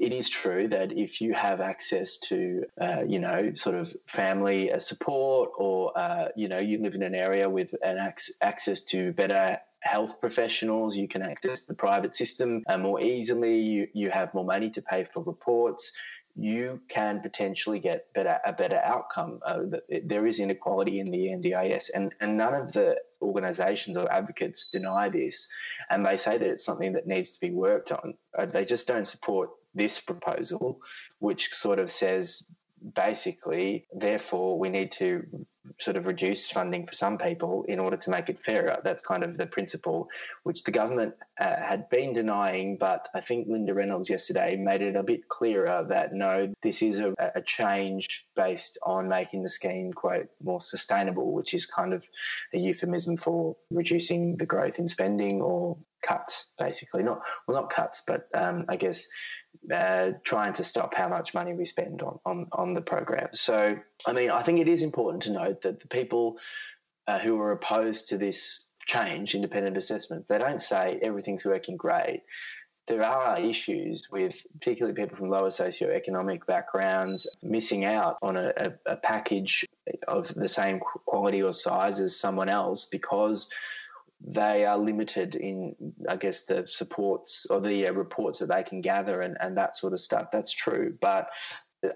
it 0.00 0.12
is 0.12 0.28
true 0.28 0.68
that 0.68 0.92
if 0.92 1.20
you 1.20 1.34
have 1.34 1.60
access 1.60 2.18
to, 2.18 2.64
uh, 2.80 3.02
you 3.06 3.18
know, 3.18 3.52
sort 3.54 3.76
of 3.76 3.94
family 4.06 4.72
uh, 4.72 4.78
support, 4.78 5.50
or 5.56 5.96
uh, 5.96 6.28
you 6.36 6.48
know, 6.48 6.58
you 6.58 6.80
live 6.82 6.94
in 6.94 7.02
an 7.02 7.14
area 7.14 7.48
with 7.48 7.74
an 7.82 7.98
ac- 7.98 8.32
access 8.40 8.80
to 8.82 9.12
better 9.12 9.58
health 9.80 10.20
professionals, 10.20 10.96
you 10.96 11.06
can 11.06 11.22
access 11.22 11.64
the 11.66 11.74
private 11.74 12.16
system 12.16 12.62
uh, 12.68 12.78
more 12.78 13.00
easily. 13.00 13.60
You 13.60 13.88
you 13.92 14.10
have 14.10 14.34
more 14.34 14.44
money 14.44 14.70
to 14.70 14.82
pay 14.82 15.04
for 15.04 15.22
reports. 15.22 15.92
You 16.36 16.80
can 16.88 17.20
potentially 17.20 17.78
get 17.78 18.12
better 18.12 18.38
a 18.44 18.52
better 18.52 18.80
outcome. 18.84 19.40
Uh, 19.46 19.60
there 20.04 20.26
is 20.26 20.40
inequality 20.40 21.00
in 21.00 21.06
the 21.06 21.28
NDIS, 21.28 21.90
and 21.94 22.14
and 22.20 22.36
none 22.36 22.54
of 22.54 22.72
the 22.72 23.00
organisations 23.22 23.96
or 23.96 24.10
advocates 24.12 24.70
deny 24.70 25.08
this, 25.08 25.48
and 25.90 26.04
they 26.04 26.16
say 26.16 26.38
that 26.38 26.46
it's 26.46 26.64
something 26.64 26.92
that 26.94 27.06
needs 27.06 27.32
to 27.32 27.40
be 27.40 27.50
worked 27.50 27.92
on. 27.92 28.14
Uh, 28.36 28.46
they 28.46 28.64
just 28.64 28.88
don't 28.88 29.06
support 29.06 29.50
this 29.74 30.00
proposal, 30.00 30.80
which 31.18 31.52
sort 31.52 31.78
of 31.78 31.90
says 31.90 32.50
basically, 32.94 33.86
therefore, 33.94 34.58
we 34.58 34.68
need 34.68 34.92
to 34.92 35.24
sort 35.78 35.96
of 35.96 36.06
reduce 36.06 36.50
funding 36.50 36.86
for 36.86 36.94
some 36.94 37.16
people 37.16 37.64
in 37.68 37.78
order 37.78 37.96
to 37.96 38.10
make 38.10 38.28
it 38.28 38.38
fairer. 38.38 38.80
That's 38.84 39.04
kind 39.04 39.24
of 39.24 39.36
the 39.36 39.46
principle 39.46 40.08
which 40.42 40.62
the 40.64 40.70
government 40.70 41.14
uh, 41.40 41.56
had 41.56 41.88
been 41.88 42.12
denying, 42.12 42.76
but 42.76 43.08
I 43.14 43.20
think 43.20 43.48
Linda 43.48 43.72
Reynolds 43.72 44.10
yesterday 44.10 44.56
made 44.56 44.82
it 44.82 44.96
a 44.96 45.02
bit 45.02 45.28
clearer 45.28 45.84
that 45.88 46.12
no, 46.12 46.52
this 46.62 46.82
is 46.82 47.00
a, 47.00 47.14
a 47.34 47.40
change 47.40 48.26
based 48.36 48.76
on 48.84 49.08
making 49.08 49.42
the 49.42 49.48
scheme, 49.48 49.92
quote, 49.92 50.28
more 50.42 50.60
sustainable, 50.60 51.32
which 51.32 51.54
is 51.54 51.64
kind 51.64 51.94
of 51.94 52.06
a 52.52 52.58
euphemism 52.58 53.16
for 53.16 53.56
reducing 53.70 54.36
the 54.36 54.46
growth 54.46 54.78
in 54.78 54.86
spending 54.86 55.40
or 55.40 55.78
cuts, 56.04 56.50
basically. 56.58 57.02
Not 57.02 57.20
well, 57.46 57.60
not 57.62 57.70
cuts, 57.70 58.02
but 58.06 58.28
um, 58.34 58.66
I 58.68 58.76
guess 58.76 59.06
uh, 59.74 60.10
trying 60.22 60.52
to 60.54 60.64
stop 60.64 60.94
how 60.94 61.08
much 61.08 61.34
money 61.34 61.54
we 61.54 61.64
spend 61.64 62.02
on, 62.02 62.18
on 62.24 62.46
on 62.52 62.74
the 62.74 62.82
program. 62.82 63.28
So, 63.32 63.76
I 64.06 64.12
mean, 64.12 64.30
I 64.30 64.42
think 64.42 64.60
it 64.60 64.68
is 64.68 64.82
important 64.82 65.24
to 65.24 65.32
note 65.32 65.62
that 65.62 65.80
the 65.80 65.88
people 65.88 66.38
uh, 67.06 67.18
who 67.18 67.38
are 67.40 67.52
opposed 67.52 68.08
to 68.08 68.18
this 68.18 68.66
change, 68.86 69.34
independent 69.34 69.76
assessment, 69.76 70.28
they 70.28 70.38
don't 70.38 70.62
say 70.62 70.98
everything's 71.02 71.44
working 71.44 71.76
great. 71.76 72.22
There 72.86 73.02
are 73.02 73.40
issues 73.40 74.10
with 74.12 74.44
particularly 74.60 74.94
people 74.94 75.16
from 75.16 75.30
lower 75.30 75.48
socioeconomic 75.48 76.44
backgrounds 76.46 77.26
missing 77.42 77.86
out 77.86 78.18
on 78.20 78.36
a, 78.36 78.52
a, 78.56 78.92
a 78.92 78.96
package 78.96 79.64
of 80.06 80.34
the 80.34 80.48
same 80.48 80.80
quality 80.80 81.42
or 81.42 81.52
size 81.52 82.00
as 82.00 82.20
someone 82.20 82.50
else 82.50 82.86
because 82.86 83.48
they 84.20 84.64
are 84.64 84.78
limited 84.78 85.34
in, 85.36 85.74
I 86.08 86.16
guess, 86.16 86.44
the 86.44 86.66
supports 86.66 87.46
or 87.46 87.60
the 87.60 87.88
uh, 87.88 87.92
reports 87.92 88.38
that 88.38 88.48
they 88.48 88.62
can 88.62 88.80
gather 88.80 89.20
and, 89.20 89.36
and 89.40 89.56
that 89.56 89.76
sort 89.76 89.92
of 89.92 90.00
stuff. 90.00 90.28
That's 90.32 90.52
true. 90.52 90.92
But 91.00 91.30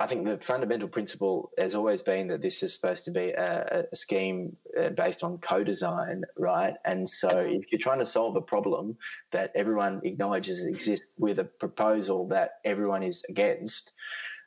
I 0.01 0.07
think 0.07 0.27
the 0.27 0.39
fundamental 0.39 0.89
principle 0.89 1.51
has 1.59 1.75
always 1.75 2.03
been 2.03 2.27
that 2.29 2.43
this 2.43 2.63
is 2.63 2.75
supposed 2.75 3.05
to 3.07 3.11
be 3.11 3.31
a, 3.31 3.87
a 3.91 3.97
scheme 3.97 4.57
uh, 4.79 4.91
based 4.91 5.25
on 5.25 5.39
co-design, 5.39 6.25
right? 6.39 6.75
And 6.85 7.09
so, 7.09 7.31
if 7.39 7.73
you're 7.73 7.79
trying 7.79 8.01
to 8.01 8.05
solve 8.05 8.37
a 8.37 8.41
problem 8.41 8.97
that 9.31 9.53
everyone 9.55 10.01
acknowledges 10.05 10.65
exists 10.65 11.13
with 11.19 11.39
a 11.39 11.45
proposal 11.45 12.29
that 12.29 12.59
everyone 12.65 13.03
is 13.03 13.25
against, 13.29 13.93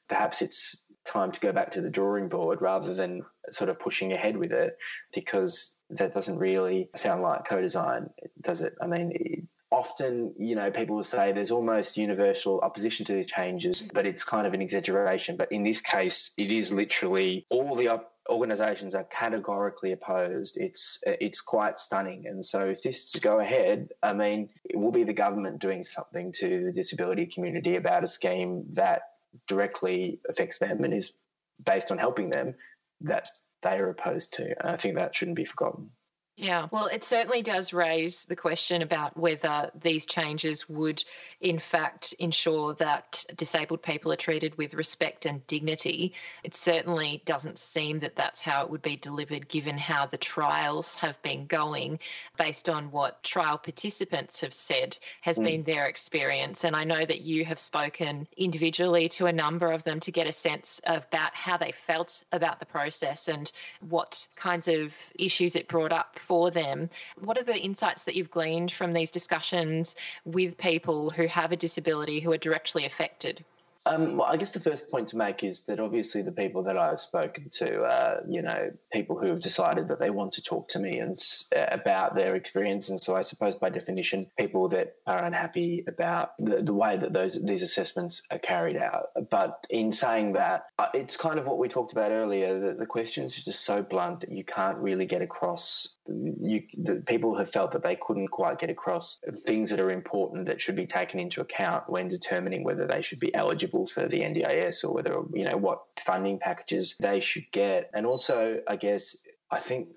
perhaps 0.08 0.42
it's 0.42 0.86
time 1.04 1.32
to 1.32 1.40
go 1.40 1.52
back 1.52 1.72
to 1.72 1.82
the 1.82 1.90
drawing 1.90 2.30
board 2.30 2.62
rather 2.62 2.94
than 2.94 3.24
sort 3.50 3.70
of 3.70 3.80
pushing 3.80 4.14
ahead 4.14 4.38
with 4.38 4.52
it 4.52 4.78
because 5.14 5.78
that 5.92 6.14
doesn't 6.14 6.38
really 6.38 6.90
sound 6.96 7.22
like 7.22 7.46
co-design, 7.46 8.10
does 8.42 8.62
it? 8.62 8.76
I 8.82 8.88
mean, 8.88 9.48
often, 9.72 10.34
you 10.38 10.56
know, 10.56 10.70
people 10.70 10.98
will 10.98 11.04
say 11.04 11.32
there's 11.32 11.52
almost 11.52 11.98
universal 11.98 12.60
opposition 12.60 13.06
to 13.06 13.14
these 13.14 13.28
changes, 13.28 13.90
but 13.94 14.06
it's 14.06 14.24
kind 14.24 14.46
of 14.46 14.54
an 14.54 14.62
exaggeration. 14.62 15.38
But 15.38 15.52
in 15.52 15.64
this 15.64 15.82
case, 15.82 16.32
it 16.38 16.52
is 16.52 16.72
literally 16.72 17.46
all 17.50 17.76
the 17.76 17.88
op- 17.88 18.14
organisations 18.30 18.94
are 18.96 19.06
categorically 19.06 19.94
opposed. 19.94 20.58
It's 20.58 21.02
it's 21.06 21.42
quite 21.42 21.80
stunning. 21.80 22.28
And 22.28 22.44
so, 22.44 22.68
if 22.68 22.84
this 22.84 23.18
go 23.20 23.40
ahead, 23.40 23.90
I 24.04 24.14
mean, 24.14 24.50
it 24.66 24.78
will 24.78 24.92
be 24.92 25.04
the 25.04 25.14
government 25.14 25.60
doing 25.60 25.84
something 25.84 26.32
to 26.34 26.66
the 26.66 26.72
disability 26.72 27.26
community 27.26 27.78
about 27.78 28.04
a 28.04 28.08
scheme 28.08 28.66
that 28.72 29.02
directly 29.48 30.20
affects 30.30 30.60
them 30.60 30.84
and 30.84 30.94
is 30.94 31.16
based 31.64 31.92
on 31.92 31.98
helping 31.98 32.30
them 32.30 32.56
that 33.02 33.30
they 33.62 33.78
are 33.78 33.90
opposed 33.90 34.34
to. 34.36 34.44
And 34.44 34.72
I 34.72 34.78
think 34.78 34.96
that 34.96 35.16
shouldn't 35.16 35.38
be 35.38 35.46
forgotten. 35.46 35.92
Yeah, 36.38 36.68
well, 36.72 36.88
it 36.88 37.04
certainly 37.04 37.42
does 37.42 37.74
raise 37.74 38.26
the 38.26 38.38
question 38.38 38.82
about 38.82 39.18
whether 39.18 39.70
these 39.80 40.06
changes 40.06 40.68
would, 40.68 41.04
in 41.42 41.60
fact, 41.60 42.14
ensure 42.20 42.74
that 42.76 43.26
disabled 43.36 43.84
people 43.84 44.12
are 44.12 44.18
treated 44.18 44.58
with 44.58 44.74
respect 44.74 45.26
and 45.26 45.46
dignity. 45.46 46.14
It 46.44 46.56
certainly 46.56 47.22
doesn't 47.26 47.60
seem 47.60 48.00
that 48.00 48.16
that's 48.16 48.40
how 48.40 48.64
it 48.64 48.72
would 48.72 48.82
be 48.82 48.96
delivered, 48.96 49.50
given 49.50 49.78
how 49.78 50.06
the 50.08 50.18
trials 50.18 50.96
have 50.96 51.22
been 51.22 51.48
going, 51.48 52.00
based 52.38 52.70
on 52.70 52.92
what 52.92 53.24
trial 53.24 53.58
participants 53.58 54.42
have 54.42 54.54
said 54.54 54.98
has 55.20 55.38
mm. 55.38 55.44
been 55.44 55.64
their 55.64 55.88
experience. 55.88 56.64
And 56.64 56.76
I 56.76 56.86
know 56.86 57.06
that 57.06 57.22
you 57.22 57.44
have 57.46 57.60
spoken 57.60 58.28
individually 58.38 59.10
to 59.10 59.26
a 59.26 59.34
number 59.34 59.72
of 59.72 59.84
them 59.84 60.00
to 60.00 60.12
get 60.12 60.28
a 60.28 60.32
sense 60.32 60.82
about 60.88 61.36
how 61.36 61.58
they 61.58 61.72
felt 61.72 62.24
about 62.32 62.60
the 62.60 62.66
process 62.66 63.28
and 63.28 63.52
what 63.82 64.28
kinds 64.38 64.70
of 64.70 64.98
issues 65.20 65.56
it 65.58 65.68
brought 65.68 65.92
up 65.92 66.18
for 66.22 66.52
them. 66.52 66.90
What 67.20 67.38
are 67.38 67.44
the 67.44 67.58
insights 67.58 68.06
that 68.06 68.16
you've 68.16 68.32
gleaned 68.32 68.72
from 68.72 68.94
these 68.94 69.12
discussions 69.12 69.96
with 70.26 70.58
people 70.58 71.10
who 71.10 71.28
have 71.28 71.52
a 71.52 71.58
disability 71.58 72.20
who 72.20 72.32
are 72.32 72.38
directly 72.38 72.86
affected? 72.86 73.44
Um, 73.88 74.18
well, 74.18 74.28
I 74.28 74.38
guess 74.38 74.52
the 74.52 74.60
first 74.60 74.92
point 74.92 75.08
to 75.10 75.18
make 75.18 75.44
is 75.44 75.64
that 75.64 75.80
obviously 75.80 76.22
the 76.22 76.32
people 76.32 76.62
that 76.64 76.78
I've 76.78 77.00
spoken 77.00 77.50
to, 77.54 77.84
are, 77.84 78.22
you 78.28 78.44
know, 78.44 78.72
people 78.94 79.18
who 79.18 79.28
have 79.28 79.42
decided 79.42 79.88
that 79.88 80.00
they 80.00 80.12
want 80.12 80.34
to 80.34 80.44
talk 80.44 80.68
to 80.70 80.80
me 80.80 81.00
and 81.00 81.18
uh, 81.56 81.66
about 81.72 82.14
their 82.14 82.36
experience, 82.36 82.90
and 82.90 83.02
so 83.02 83.16
I 83.16 83.22
suppose 83.22 83.56
by 83.56 83.72
definition, 83.72 84.28
people 84.38 84.68
that 84.70 84.98
are 85.08 85.24
unhappy 85.24 85.84
about 85.88 86.34
the, 86.38 86.62
the 86.62 86.74
way 86.74 86.96
that 86.98 87.12
those 87.12 87.44
these 87.44 87.64
assessments 87.64 88.22
are 88.30 88.38
carried 88.38 88.78
out. 88.78 89.08
But 89.32 89.66
in 89.72 89.92
saying 89.92 90.34
that, 90.34 90.66
uh, 90.78 90.90
it's 90.94 91.18
kind 91.18 91.40
of 91.40 91.48
what 91.48 91.58
we 91.58 91.68
talked 91.68 91.92
about 91.92 92.12
earlier. 92.12 92.60
That 92.60 92.78
the 92.78 92.86
questions 92.86 93.40
are 93.40 93.42
just 93.42 93.66
so 93.66 93.82
blunt 93.82 94.20
that 94.20 94.32
you 94.32 94.44
can't 94.44 94.78
really 94.78 95.08
get 95.08 95.24
across. 95.24 95.96
You, 96.42 96.64
the 96.78 96.96
people 97.06 97.38
have 97.38 97.50
felt 97.50 97.72
that 97.72 97.84
they 97.84 97.96
couldn't 97.96 98.30
quite 98.30 98.60
get 98.60 98.70
across 98.70 99.20
things 99.46 99.70
that 99.70 99.80
are 99.80 99.92
important 99.92 100.46
that 100.48 100.62
should 100.62 100.76
be 100.76 100.86
taken 100.86 101.20
into 101.20 101.42
account 101.42 101.90
when 101.90 102.08
determining 102.08 102.64
whether 102.64 102.88
they 102.88 103.02
should 103.02 103.20
be 103.20 103.34
eligible 103.34 103.86
for 103.86 104.08
the 104.08 104.22
NDIS 104.22 104.84
or 104.84 104.94
whether, 104.94 105.22
you 105.34 105.46
know, 105.46 105.58
what 105.58 105.84
funding 106.00 106.40
packages 106.40 106.96
they 107.00 107.20
should 107.20 107.52
get. 107.52 107.90
And 107.94 108.06
also, 108.06 108.62
I 108.68 108.76
guess, 108.76 109.18
I 109.50 109.60
think, 109.60 109.90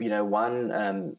you 0.00 0.08
know, 0.08 0.24
one 0.24 0.70
um, 0.72 1.16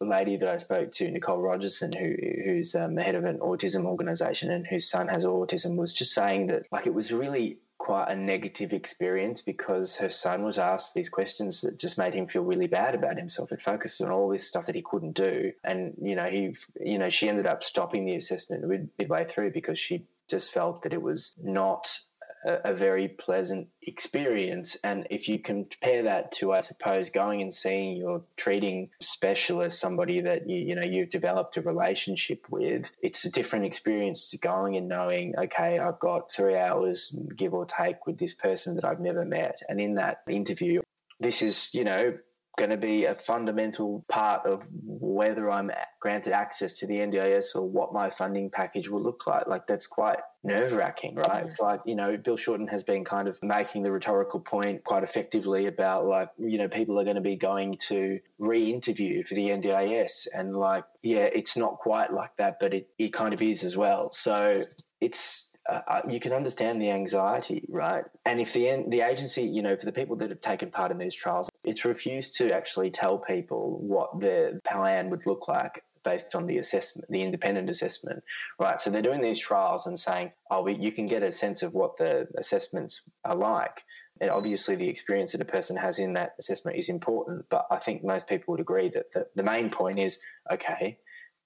lady 0.00 0.36
that 0.36 0.48
I 0.48 0.56
spoke 0.56 0.90
to, 0.92 1.10
Nicole 1.10 1.40
Rogerson, 1.40 1.92
who, 1.92 2.14
who's 2.44 2.74
um, 2.74 2.94
the 2.94 3.02
head 3.02 3.14
of 3.14 3.24
an 3.24 3.38
autism 3.38 3.84
organisation 3.84 4.50
and 4.50 4.66
whose 4.66 4.90
son 4.90 5.08
has 5.08 5.24
autism, 5.24 5.76
was 5.76 5.92
just 5.92 6.14
saying 6.14 6.48
that, 6.48 6.64
like, 6.70 6.86
it 6.86 6.94
was 6.94 7.12
really 7.12 7.58
quite 7.82 8.08
a 8.08 8.14
negative 8.14 8.72
experience 8.72 9.40
because 9.40 9.96
her 9.96 10.08
son 10.08 10.44
was 10.44 10.56
asked 10.56 10.94
these 10.94 11.08
questions 11.08 11.62
that 11.62 11.80
just 11.80 11.98
made 11.98 12.14
him 12.14 12.28
feel 12.28 12.42
really 12.42 12.68
bad 12.68 12.94
about 12.94 13.16
himself. 13.16 13.50
It 13.50 13.60
focused 13.60 14.00
on 14.00 14.12
all 14.12 14.28
this 14.28 14.46
stuff 14.46 14.66
that 14.66 14.76
he 14.76 14.82
couldn't 14.82 15.16
do, 15.16 15.52
and 15.64 15.92
you 16.00 16.14
know 16.14 16.26
he, 16.26 16.54
you 16.80 16.98
know, 16.98 17.10
she 17.10 17.28
ended 17.28 17.44
up 17.44 17.64
stopping 17.64 18.04
the 18.04 18.14
assessment 18.14 18.88
midway 18.96 19.24
through 19.24 19.50
because 19.50 19.80
she 19.80 20.06
just 20.30 20.52
felt 20.52 20.84
that 20.84 20.92
it 20.92 21.02
was 21.02 21.34
not 21.42 21.98
a, 22.44 22.74
very 22.74 23.08
pleasant 23.08 23.68
experience. 23.82 24.76
And 24.84 25.06
if 25.10 25.28
you 25.28 25.38
compare 25.38 26.04
that 26.04 26.32
to, 26.32 26.52
I 26.52 26.60
suppose, 26.60 27.10
going 27.10 27.42
and 27.42 27.52
seeing 27.52 27.96
your 27.96 28.22
treating 28.36 28.90
specialist, 29.00 29.80
somebody 29.80 30.20
that 30.22 30.48
you 30.48 30.58
you 30.58 30.74
know 30.74 30.82
you've 30.82 31.10
developed 31.10 31.56
a 31.56 31.62
relationship 31.62 32.46
with, 32.50 32.90
it's 33.02 33.24
a 33.24 33.30
different 33.30 33.66
experience 33.66 34.30
to 34.30 34.38
going 34.38 34.76
and 34.76 34.88
knowing, 34.88 35.34
okay, 35.38 35.78
I've 35.78 36.00
got 36.00 36.32
three 36.32 36.56
hours, 36.56 37.16
give 37.36 37.54
or 37.54 37.66
take, 37.66 38.06
with 38.06 38.18
this 38.18 38.34
person 38.34 38.76
that 38.76 38.84
I've 38.84 39.00
never 39.00 39.24
met, 39.24 39.60
and 39.68 39.80
in 39.80 39.94
that 39.94 40.22
interview, 40.28 40.82
this 41.20 41.42
is 41.42 41.72
you 41.74 41.84
know 41.84 42.14
going 42.58 42.70
to 42.70 42.76
be 42.76 43.06
a 43.06 43.14
fundamental 43.14 44.04
part 44.08 44.44
of 44.46 44.66
whether 44.84 45.50
I'm 45.50 45.70
granted 46.00 46.32
access 46.34 46.74
to 46.74 46.86
the 46.86 46.96
NDIS 46.96 47.56
or 47.56 47.68
what 47.68 47.94
my 47.94 48.10
funding 48.10 48.50
package 48.50 48.88
will 48.88 49.02
look 49.02 49.26
like. 49.26 49.46
Like 49.46 49.66
that's 49.66 49.86
quite 49.86 50.18
nerve 50.44 50.74
wracking, 50.74 51.14
right? 51.14 51.30
Mm-hmm. 51.30 51.46
It's 51.46 51.60
like, 51.60 51.80
you 51.86 51.94
know, 51.94 52.16
Bill 52.16 52.36
Shorten 52.36 52.68
has 52.68 52.82
been 52.82 53.04
kind 53.04 53.26
of 53.26 53.42
making 53.42 53.84
the 53.84 53.90
rhetorical 53.90 54.40
point 54.40 54.84
quite 54.84 55.02
effectively 55.02 55.66
about 55.66 56.04
like, 56.04 56.28
you 56.38 56.58
know, 56.58 56.68
people 56.68 57.00
are 57.00 57.04
going 57.04 57.16
to 57.16 57.22
be 57.22 57.36
going 57.36 57.78
to 57.88 58.18
re 58.38 58.70
interview 58.70 59.24
for 59.24 59.34
the 59.34 59.48
NDIS. 59.48 60.28
And 60.34 60.54
like, 60.54 60.84
yeah, 61.02 61.28
it's 61.32 61.56
not 61.56 61.78
quite 61.78 62.12
like 62.12 62.36
that, 62.36 62.58
but 62.60 62.74
it, 62.74 62.88
it 62.98 63.14
kind 63.14 63.32
of 63.32 63.40
is 63.40 63.64
as 63.64 63.76
well. 63.76 64.12
So 64.12 64.62
it's, 65.00 65.51
uh, 65.68 65.80
uh, 65.86 66.00
you 66.08 66.18
can 66.18 66.32
understand 66.32 66.82
the 66.82 66.90
anxiety, 66.90 67.64
right? 67.68 68.04
And 68.24 68.40
if 68.40 68.52
the 68.52 68.84
the 68.88 69.02
agency, 69.02 69.42
you 69.42 69.62
know, 69.62 69.76
for 69.76 69.86
the 69.86 69.92
people 69.92 70.16
that 70.16 70.30
have 70.30 70.40
taken 70.40 70.70
part 70.70 70.90
in 70.90 70.98
these 70.98 71.14
trials, 71.14 71.50
it's 71.64 71.84
refused 71.84 72.36
to 72.38 72.52
actually 72.52 72.90
tell 72.90 73.18
people 73.18 73.78
what 73.80 74.18
the 74.20 74.60
plan 74.64 75.10
would 75.10 75.26
look 75.26 75.48
like 75.48 75.84
based 76.04 76.34
on 76.34 76.46
the 76.46 76.58
assessment, 76.58 77.08
the 77.10 77.22
independent 77.22 77.70
assessment, 77.70 78.24
right? 78.58 78.80
So 78.80 78.90
they're 78.90 79.02
doing 79.02 79.20
these 79.20 79.38
trials 79.38 79.86
and 79.86 79.96
saying, 79.96 80.32
oh, 80.50 80.66
you 80.66 80.90
can 80.90 81.06
get 81.06 81.22
a 81.22 81.30
sense 81.30 81.62
of 81.62 81.74
what 81.74 81.96
the 81.96 82.26
assessments 82.36 83.08
are 83.24 83.36
like. 83.36 83.84
And 84.20 84.30
obviously, 84.30 84.74
the 84.74 84.88
experience 84.88 85.32
that 85.32 85.40
a 85.40 85.44
person 85.44 85.76
has 85.76 86.00
in 86.00 86.14
that 86.14 86.34
assessment 86.40 86.76
is 86.76 86.88
important. 86.88 87.46
But 87.48 87.66
I 87.70 87.76
think 87.76 88.02
most 88.02 88.26
people 88.26 88.52
would 88.52 88.60
agree 88.60 88.88
that 88.88 89.12
the, 89.12 89.26
the 89.36 89.44
main 89.44 89.70
point 89.70 90.00
is, 90.00 90.18
okay, 90.50 90.98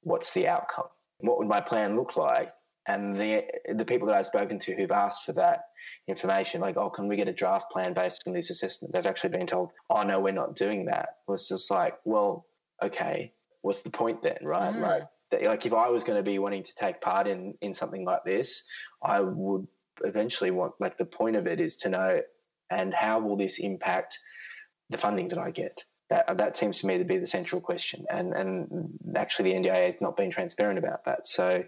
what's 0.02 0.32
the 0.32 0.48
outcome? 0.48 0.86
What 1.18 1.38
would 1.38 1.48
my 1.48 1.60
plan 1.60 1.96
look 1.96 2.16
like 2.16 2.50
and 2.86 3.16
the 3.16 3.44
the 3.74 3.84
people 3.84 4.06
that 4.08 4.16
I've 4.16 4.26
spoken 4.26 4.58
to 4.60 4.74
who've 4.74 4.90
asked 4.90 5.24
for 5.24 5.32
that 5.32 5.66
information, 6.06 6.60
like, 6.60 6.76
oh, 6.76 6.90
can 6.90 7.08
we 7.08 7.16
get 7.16 7.28
a 7.28 7.32
draft 7.32 7.70
plan 7.70 7.92
based 7.92 8.22
on 8.26 8.32
this 8.32 8.50
assessment? 8.50 8.92
They've 8.92 9.06
actually 9.06 9.30
been 9.30 9.46
told, 9.46 9.70
oh 9.90 10.02
no, 10.02 10.20
we're 10.20 10.32
not 10.32 10.54
doing 10.54 10.86
that. 10.86 11.16
Well, 11.26 11.34
it's 11.34 11.48
just 11.48 11.70
like, 11.70 11.98
well, 12.04 12.46
okay, 12.82 13.32
what's 13.62 13.82
the 13.82 13.90
point 13.90 14.22
then, 14.22 14.38
right? 14.42 14.74
Mm. 14.74 14.80
Like, 14.80 15.42
like 15.42 15.66
if 15.66 15.72
I 15.72 15.88
was 15.88 16.04
going 16.04 16.18
to 16.18 16.22
be 16.22 16.38
wanting 16.38 16.62
to 16.62 16.74
take 16.74 17.00
part 17.00 17.26
in 17.26 17.54
in 17.60 17.74
something 17.74 18.04
like 18.04 18.24
this, 18.24 18.68
I 19.02 19.20
would 19.20 19.66
eventually 20.04 20.50
want 20.50 20.74
like 20.78 20.96
the 20.98 21.04
point 21.04 21.36
of 21.36 21.46
it 21.46 21.60
is 21.60 21.76
to 21.78 21.88
know 21.88 22.20
and 22.70 22.92
how 22.92 23.18
will 23.18 23.36
this 23.36 23.58
impact 23.58 24.18
the 24.90 24.98
funding 24.98 25.28
that 25.28 25.38
I 25.38 25.50
get. 25.50 25.84
That, 26.08 26.38
that 26.38 26.56
seems 26.56 26.80
to 26.80 26.86
me 26.86 26.98
to 26.98 27.04
be 27.04 27.18
the 27.18 27.26
central 27.26 27.60
question, 27.60 28.06
and 28.08 28.32
and 28.32 28.90
actually 29.16 29.50
the 29.50 29.58
NDIA 29.58 29.86
has 29.86 30.00
not 30.00 30.16
been 30.16 30.30
transparent 30.30 30.78
about 30.78 31.04
that. 31.06 31.26
So 31.26 31.64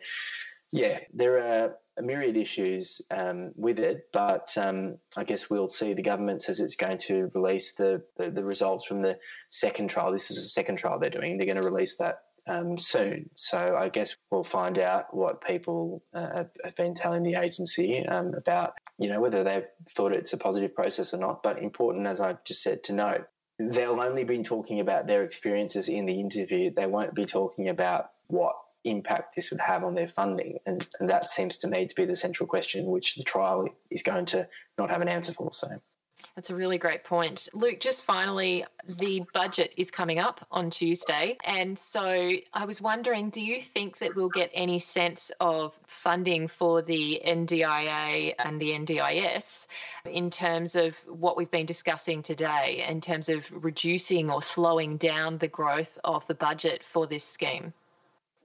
yeah, 0.73 0.99
there 1.13 1.39
are 1.39 1.77
a 1.99 2.03
myriad 2.03 2.37
issues 2.37 3.03
um, 3.11 3.53
with 3.57 3.79
it, 3.79 4.09
but 4.13 4.57
um, 4.57 4.99
I 5.17 5.25
guess 5.25 5.51
we'll 5.51 5.69
see. 5.69 5.95
The 5.95 6.03
government 6.03 6.43
says 6.43 6.61
it's 6.61 6.77
going 6.77 6.99
to 6.99 7.29
release 7.35 7.73
the, 7.73 8.03
the, 8.17 8.31
the, 8.31 8.45
results 8.45 8.85
from 8.85 9.03
the 9.03 9.19
second 9.51 9.89
trial. 9.89 10.13
This 10.13 10.31
is 10.31 10.39
a 10.39 10.49
second 10.49 10.77
trial 10.77 10.99
they're 10.99 11.11
doing. 11.11 11.37
They're 11.37 11.47
going 11.47 11.61
to 11.61 11.67
release 11.67 11.97
that 11.97 12.21
um, 12.47 12.79
soon. 12.79 13.31
So 13.35 13.77
I 13.77 13.89
guess 13.89 14.17
we'll 14.31 14.45
find 14.45 14.79
out 14.79 15.15
what 15.15 15.45
people 15.45 16.03
uh, 16.15 16.45
have 16.65 16.77
been 16.77 16.95
telling 16.95 17.23
the 17.23 17.35
agency 17.35 18.07
um, 18.07 18.35
about, 18.35 18.75
you 18.99 19.09
know, 19.09 19.21
whether 19.21 19.43
they've 19.45 19.67
thought 19.91 20.13
it's 20.13 20.33
a 20.33 20.39
positive 20.39 20.75
process 20.75 21.15
or 21.15 21.19
not. 21.19 21.43
But 21.43 21.63
important, 21.63 22.07
as 22.07 22.21
I've 22.21 22.45
just 22.45 22.63
said, 22.63 22.85
to 22.85 22.93
note, 22.93 23.27
they'll 23.59 24.01
only 24.01 24.25
be 24.25 24.43
talking 24.43 24.81
about 24.81 25.07
their 25.07 25.25
experiences 25.25 25.89
in 25.89 26.07
the 26.07 26.21
interview. 26.21 26.73
They 26.75 26.87
won't 26.87 27.15
be 27.15 27.27
talking 27.27 27.69
about 27.69 28.11
what 28.29 28.55
impact 28.91 29.35
this 29.35 29.51
would 29.51 29.61
have 29.61 29.85
on 29.85 29.95
their 29.95 30.09
funding. 30.09 30.59
And, 30.67 30.89
and 31.01 31.09
that 31.09 31.31
seems 31.31 31.59
to 31.59 31.69
me 31.69 31.87
to 31.87 31.95
be 31.95 32.05
the 32.05 32.17
central 32.17 32.47
question, 32.47 32.87
which 32.87 33.17
the 33.17 33.25
trial 33.25 33.69
is 33.91 34.03
going 34.03 34.27
to 34.27 34.49
not 34.77 34.91
have 34.91 35.01
an 35.01 35.09
answer 35.09 35.33
for. 35.33 35.53
So. 35.53 35.69
That's 36.35 36.51
a 36.51 36.55
really 36.55 36.79
great 36.79 37.05
point. 37.05 37.49
Luke, 37.53 37.81
just 37.81 38.05
finally, 38.05 38.65
the 38.99 39.23
budget 39.35 39.75
is 39.77 39.91
coming 39.91 40.19
up 40.19 40.47
on 40.51 40.71
Tuesday. 40.71 41.37
And 41.45 41.77
so 41.77 42.03
I 42.53 42.65
was 42.65 42.81
wondering 42.81 43.31
do 43.31 43.41
you 43.41 43.61
think 43.61 43.99
that 43.99 44.15
we'll 44.15 44.29
get 44.29 44.51
any 44.55 44.79
sense 44.79 45.33
of 45.41 45.79
funding 45.87 46.47
for 46.47 46.81
the 46.81 47.21
NDIA 47.25 48.35
and 48.39 48.61
the 48.61 48.71
NDIS 48.71 49.67
in 50.05 50.31
terms 50.31 50.77
of 50.77 50.97
what 51.09 51.37
we've 51.37 51.51
been 51.51 51.67
discussing 51.67 52.23
today, 52.23 52.85
in 52.89 53.01
terms 53.01 53.29
of 53.29 53.51
reducing 53.65 54.31
or 54.31 54.41
slowing 54.41 54.97
down 54.97 55.39
the 55.39 55.49
growth 55.49 55.99
of 56.05 56.27
the 56.29 56.35
budget 56.35 56.85
for 56.85 57.07
this 57.07 57.25
scheme? 57.25 57.73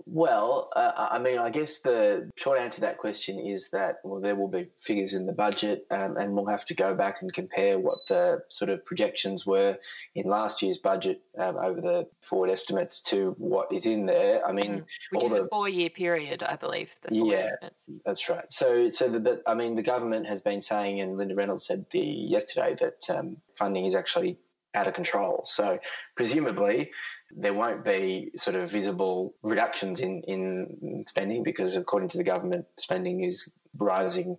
Well, 0.06 0.70
uh, 0.76 1.08
I 1.12 1.20
mean, 1.20 1.40
I 1.40 1.50
guess 1.50 1.80
the 1.80 2.30
short 2.36 2.60
answer 2.60 2.76
to 2.76 2.82
that 2.82 2.98
question 2.98 3.40
is 3.40 3.70
that 3.70 4.00
well, 4.04 4.20
there 4.20 4.36
will 4.36 4.48
be 4.48 4.68
figures 4.78 5.14
in 5.14 5.26
the 5.26 5.34
budget, 5.34 5.86
um, 5.92 6.18
and 6.18 6.34
we'll 6.34 6.48
have 6.48 6.66
to 6.66 6.74
go 6.74 6.94
back 6.94 7.22
and 7.22 7.32
compare 7.32 7.80
what 7.80 8.08
the 8.08 8.44
sort 8.50 8.70
of 8.70 8.84
projections 8.86 9.46
were 9.46 9.78
in 10.16 10.28
last 10.28 10.62
year's 10.62 10.78
budget 10.78 11.22
um, 11.38 11.58
over 11.58 11.82
the 11.82 12.08
forward 12.22 12.50
estimates 12.50 13.02
to 13.02 13.36
what 13.38 13.72
is 13.72 13.86
in 13.86 14.06
there. 14.06 14.46
I 14.46 14.52
mean, 14.52 14.80
mm, 14.80 14.86
which 15.12 15.24
is 15.24 15.32
the, 15.34 15.44
a 15.44 15.48
four-year 15.48 15.90
period, 15.90 16.44
I 16.44 16.56
believe. 16.56 16.94
yeah, 17.10 17.38
estimates. 17.38 17.90
that's 18.06 18.30
right. 18.30 18.52
So, 18.52 18.90
so 18.90 19.10
the, 19.10 19.42
I 19.48 19.56
mean, 19.56 19.76
the 19.76 19.84
government 19.84 20.28
has 20.28 20.42
been 20.42 20.62
saying, 20.62 21.00
and 21.00 21.18
Linda 21.18 21.36
Reynolds 21.36 21.66
said 21.66 21.86
the, 21.92 22.00
yesterday 22.00 22.76
that 22.76 23.10
um, 23.10 23.38
funding 23.56 23.86
is 23.86 23.96
actually 23.96 24.38
out 24.76 24.88
of 24.88 24.94
control. 24.94 25.44
So, 25.46 25.80
presumably, 26.16 26.92
there 27.32 27.54
won't 27.54 27.84
be 27.84 28.32
sort 28.36 28.56
of 28.56 28.72
visible 28.72 29.36
reductions 29.42 30.00
in, 30.00 30.22
in 30.28 31.06
spending 31.08 31.44
because, 31.44 31.76
according 31.76 32.10
to 32.10 32.18
the 32.18 32.24
government, 32.24 32.66
spending 32.78 33.24
is 33.24 33.54
rising 33.78 34.38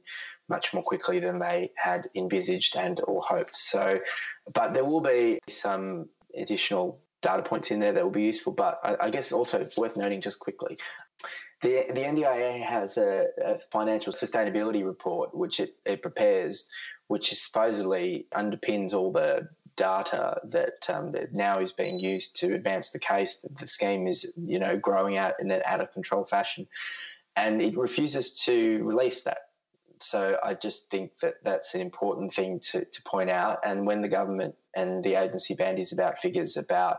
much 0.48 0.72
more 0.74 0.82
quickly 0.82 1.18
than 1.18 1.38
they 1.38 1.70
had 1.76 2.08
envisaged 2.14 2.76
and 2.76 3.00
or 3.04 3.20
hoped. 3.22 3.56
So, 3.56 3.98
but 4.54 4.74
there 4.74 4.84
will 4.84 5.00
be 5.00 5.40
some 5.48 6.08
additional 6.36 7.00
data 7.22 7.42
points 7.42 7.70
in 7.70 7.80
there 7.80 7.92
that 7.92 8.04
will 8.04 8.10
be 8.10 8.24
useful. 8.24 8.52
But 8.52 8.78
I, 8.84 8.96
I 9.06 9.10
guess 9.10 9.32
also 9.32 9.64
worth 9.76 9.96
noting 9.96 10.20
just 10.20 10.38
quickly. 10.38 10.76
The, 11.62 11.86
the 11.88 12.00
NDIA 12.00 12.62
has 12.62 12.98
a, 12.98 13.26
a 13.42 13.58
financial 13.72 14.12
sustainability 14.12 14.84
report 14.84 15.34
which 15.34 15.60
it, 15.60 15.76
it 15.86 16.02
prepares, 16.02 16.66
which 17.08 17.32
is 17.32 17.40
supposedly 17.40 18.26
underpins 18.34 18.92
all 18.92 19.12
the 19.12 19.48
data 19.76 20.40
that, 20.44 20.88
um, 20.88 21.12
that 21.12 21.32
now 21.32 21.58
is 21.60 21.72
being 21.72 21.98
used 21.98 22.36
to 22.36 22.54
advance 22.54 22.90
the 22.90 22.98
case 22.98 23.38
that 23.38 23.56
the 23.56 23.66
scheme 23.66 24.06
is, 24.06 24.32
you 24.36 24.58
know, 24.58 24.76
growing 24.76 25.16
out 25.16 25.34
in 25.40 25.50
an 25.50 25.62
out 25.64 25.80
of 25.80 25.92
control 25.92 26.24
fashion, 26.24 26.66
and 27.36 27.60
it 27.60 27.76
refuses 27.76 28.40
to 28.44 28.82
release 28.84 29.22
that. 29.22 29.38
So 30.00 30.38
I 30.44 30.54
just 30.54 30.90
think 30.90 31.18
that 31.18 31.34
that's 31.42 31.74
an 31.74 31.80
important 31.80 32.32
thing 32.32 32.60
to, 32.60 32.84
to 32.84 33.02
point 33.02 33.30
out. 33.30 33.60
And 33.64 33.86
when 33.86 34.02
the 34.02 34.08
government 34.08 34.54
and 34.74 35.02
the 35.02 35.14
agency 35.14 35.54
bandies 35.54 35.92
about 35.92 36.18
figures 36.18 36.56
about 36.56 36.98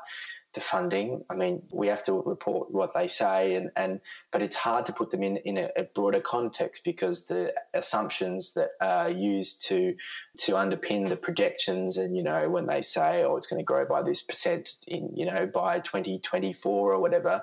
the 0.56 0.62
funding. 0.62 1.24
I 1.30 1.36
mean, 1.36 1.62
we 1.72 1.88
have 1.88 2.04
to 2.04 2.14
report 2.14 2.72
what 2.72 2.94
they 2.94 3.08
say, 3.08 3.56
and, 3.56 3.70
and 3.76 4.00
but 4.32 4.42
it's 4.42 4.56
hard 4.56 4.88
to 4.88 4.94
put 4.94 5.12
them 5.12 5.22
in 5.22 5.38
in 5.38 5.58
a, 5.58 5.70
a, 5.78 5.84
broader 5.84 6.22
context 6.22 6.84
because 6.84 7.28
the 7.28 7.54
assumptions 7.74 8.54
that 8.56 8.72
are 8.82 9.10
used 9.10 9.68
to 9.68 9.96
to 10.40 10.54
underpin 10.54 11.10
the 11.10 11.18
projections, 11.18 11.98
and 11.98 12.16
you 12.16 12.24
know, 12.24 12.50
when 12.50 12.66
they 12.66 12.82
say, 12.82 13.24
oh, 13.24 13.36
it's 13.36 13.48
going 13.48 13.60
to 13.60 13.66
grow 13.66 13.86
by 13.86 14.02
this 14.02 14.22
percent 14.22 14.72
in 14.88 15.12
you 15.16 15.26
know 15.26 15.46
by 15.46 15.80
2024 15.80 16.94
or 16.94 17.00
whatever, 17.00 17.42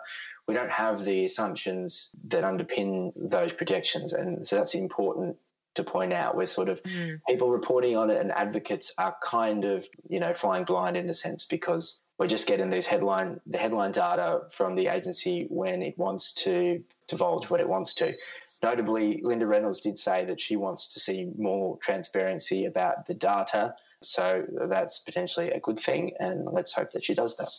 we 0.48 0.54
don't 0.54 0.72
have 0.72 1.04
the 1.04 1.24
assumptions 1.24 2.10
that 2.28 2.42
underpin 2.42 3.12
those 3.14 3.52
projections, 3.52 4.12
and 4.12 4.46
so 4.46 4.56
that's 4.56 4.74
important 4.74 5.36
to 5.74 5.84
point 5.84 6.12
out 6.12 6.36
where 6.36 6.46
sort 6.46 6.68
of 6.68 6.82
mm. 6.82 7.18
people 7.28 7.50
reporting 7.50 7.96
on 7.96 8.10
it 8.10 8.20
and 8.20 8.30
advocates 8.32 8.92
are 8.98 9.16
kind 9.22 9.64
of 9.64 9.88
you 10.08 10.20
know 10.20 10.34
flying 10.34 10.64
blind 10.64 10.96
in 10.96 11.08
a 11.08 11.14
sense 11.14 11.44
because 11.44 12.02
we're 12.18 12.26
just 12.26 12.46
getting 12.46 12.70
these 12.70 12.86
headline 12.86 13.40
the 13.46 13.58
headline 13.58 13.92
data 13.92 14.42
from 14.50 14.74
the 14.74 14.88
agency 14.88 15.46
when 15.48 15.82
it 15.82 15.96
wants 15.98 16.32
to 16.32 16.82
divulge 17.08 17.50
what 17.50 17.60
it 17.60 17.68
wants 17.68 17.94
to. 17.94 18.14
Notably, 18.62 19.20
Linda 19.22 19.46
Reynolds 19.46 19.80
did 19.80 19.98
say 19.98 20.24
that 20.26 20.40
she 20.40 20.56
wants 20.56 20.94
to 20.94 21.00
see 21.00 21.28
more 21.36 21.76
transparency 21.78 22.64
about 22.64 23.06
the 23.06 23.14
data. 23.14 23.74
So 24.02 24.44
that's 24.68 24.98
potentially 24.98 25.50
a 25.50 25.60
good 25.60 25.78
thing, 25.78 26.12
and 26.18 26.46
let's 26.50 26.72
hope 26.72 26.92
that 26.92 27.04
she 27.04 27.14
does 27.14 27.36
that. 27.36 27.50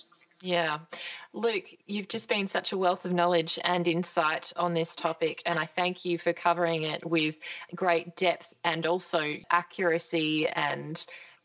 Yeah. 0.43 0.79
Luke, 1.31 1.69
you've 1.87 2.09
just 2.09 2.27
been 2.27 2.47
such 2.47 2.73
a 2.73 2.77
wealth 2.77 3.05
of 3.05 3.13
knowledge 3.13 3.57
and 3.63 3.87
insight 3.87 4.51
on 4.57 4.73
this 4.73 4.93
topic, 4.93 5.41
and 5.45 5.57
I 5.57 5.63
thank 5.63 6.03
you 6.03 6.17
for 6.17 6.33
covering 6.33 6.83
it 6.83 7.05
with 7.05 7.39
great 7.73 8.17
depth 8.17 8.53
and 8.61 8.85
also 8.85 9.37
accuracy 9.49 10.49
and 10.49 11.03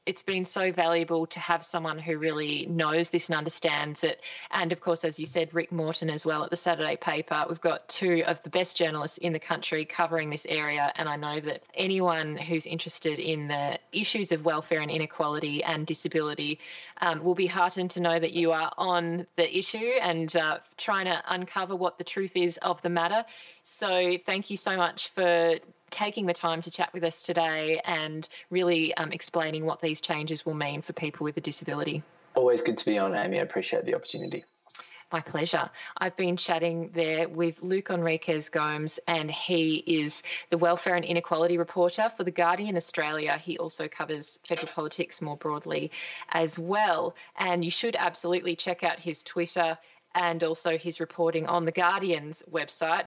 it's 0.09 0.23
been 0.23 0.47
so 0.47 0.73
valuable 0.73 1.27
to 1.27 1.39
have 1.39 1.63
someone 1.63 1.99
who 1.99 2.17
really 2.17 2.65
knows 2.65 3.11
this 3.11 3.29
and 3.29 3.37
understands 3.37 4.03
it. 4.03 4.23
And 4.51 4.73
of 4.73 4.81
course, 4.81 5.05
as 5.05 5.21
you 5.21 5.27
said, 5.27 5.53
Rick 5.53 5.71
Morton 5.71 6.09
as 6.09 6.25
well 6.25 6.43
at 6.43 6.49
the 6.49 6.57
Saturday 6.57 6.97
paper. 6.97 7.45
We've 7.47 7.61
got 7.61 7.87
two 7.91 8.23
of 8.27 8.43
the 8.43 8.49
best 8.49 8.75
journalists 8.75 9.19
in 9.19 9.35
the 9.35 9.39
country 9.39 9.85
covering 9.85 10.31
this 10.31 10.47
area. 10.49 10.91
And 10.97 11.11
I 11.11 11.17
know 11.17 11.41
that 11.41 11.63
anyone 11.75 12.39
who's 12.39 12.67
interested 12.67 13.19
in 13.19 13.49
the 13.49 13.79
issues 13.93 14.33
of 14.33 14.47
welfare 14.47 14.81
and 14.81 14.91
inequality 14.91 15.63
and 15.63 15.87
disability 15.87 16.59
um, 17.03 17.23
will 17.23 17.35
be 17.35 17.47
heartened 17.47 17.91
to 17.91 18.01
know 18.01 18.19
that 18.19 18.33
you 18.33 18.51
are 18.53 18.73
on 18.79 19.27
the 19.37 19.59
issue 19.59 19.93
and 20.01 20.35
uh, 20.39 20.59
trying 20.79 21.05
to 21.05 21.23
uncover 21.29 21.77
what 21.77 21.99
the 21.99 22.05
truth 22.05 22.35
is 22.35 22.57
of 22.59 22.81
the 22.81 22.89
matter. 22.89 23.27
So 23.65 24.17
thank 24.25 24.49
you 24.49 24.57
so 24.57 24.75
much 24.75 25.09
for 25.09 25.59
taking 25.91 26.27
the 26.27 26.35
time 26.35 26.63
to 26.63 26.71
chat 26.71 26.93
with 26.93 27.05
us 27.05 27.25
today 27.25 27.81
and 27.85 28.29
really 28.51 28.95
um, 28.95 29.13
explaining 29.13 29.65
what 29.65 29.81
these 29.81 30.01
changes 30.01 30.45
will 30.45 30.55
mean 30.55 30.83
for 30.83 30.93
people 30.93 31.25
with 31.25 31.37
a 31.37 31.41
disability. 31.41 32.03
Always 32.35 32.61
good 32.61 32.79
to 32.79 32.87
be 32.87 32.99
on, 32.99 33.15
Amy. 33.15 33.39
I 33.39 33.43
appreciate 33.43 33.85
the 33.85 33.95
opportunity. 33.95 34.45
My 35.11 35.21
pleasure. 35.21 35.71
I've 35.97 36.17
been 36.17 36.37
chatting 36.37 36.91
there 36.93 37.31
with 37.31 37.63
Luke 37.63 37.89
Henriques 37.89 38.51
Gomes, 38.51 39.01
and 39.09 39.31
he 39.31 39.77
is 39.77 40.23
the 40.51 40.59
Welfare 40.59 40.97
and 40.97 41.05
Inequality 41.05 41.57
reporter 41.57 42.11
for 42.15 42.25
The 42.25 42.31
Guardian 42.31 42.77
Australia. 42.77 43.39
He 43.39 43.57
also 43.57 43.89
covers 43.89 44.39
federal 44.47 44.69
politics 44.69 45.23
more 45.23 45.39
broadly 45.39 45.93
as 46.29 46.59
well. 46.59 47.17
And 47.37 47.65
you 47.65 47.71
should 47.71 47.97
absolutely 47.99 48.55
check 48.55 48.85
out 48.85 48.99
his 48.99 49.23
Twitter 49.23 49.79
and 50.15 50.45
also 50.45 50.77
his 50.77 51.01
reporting 51.01 51.47
on 51.47 51.65
The 51.65 51.73
Guardian's 51.73 52.43
website, 52.51 53.05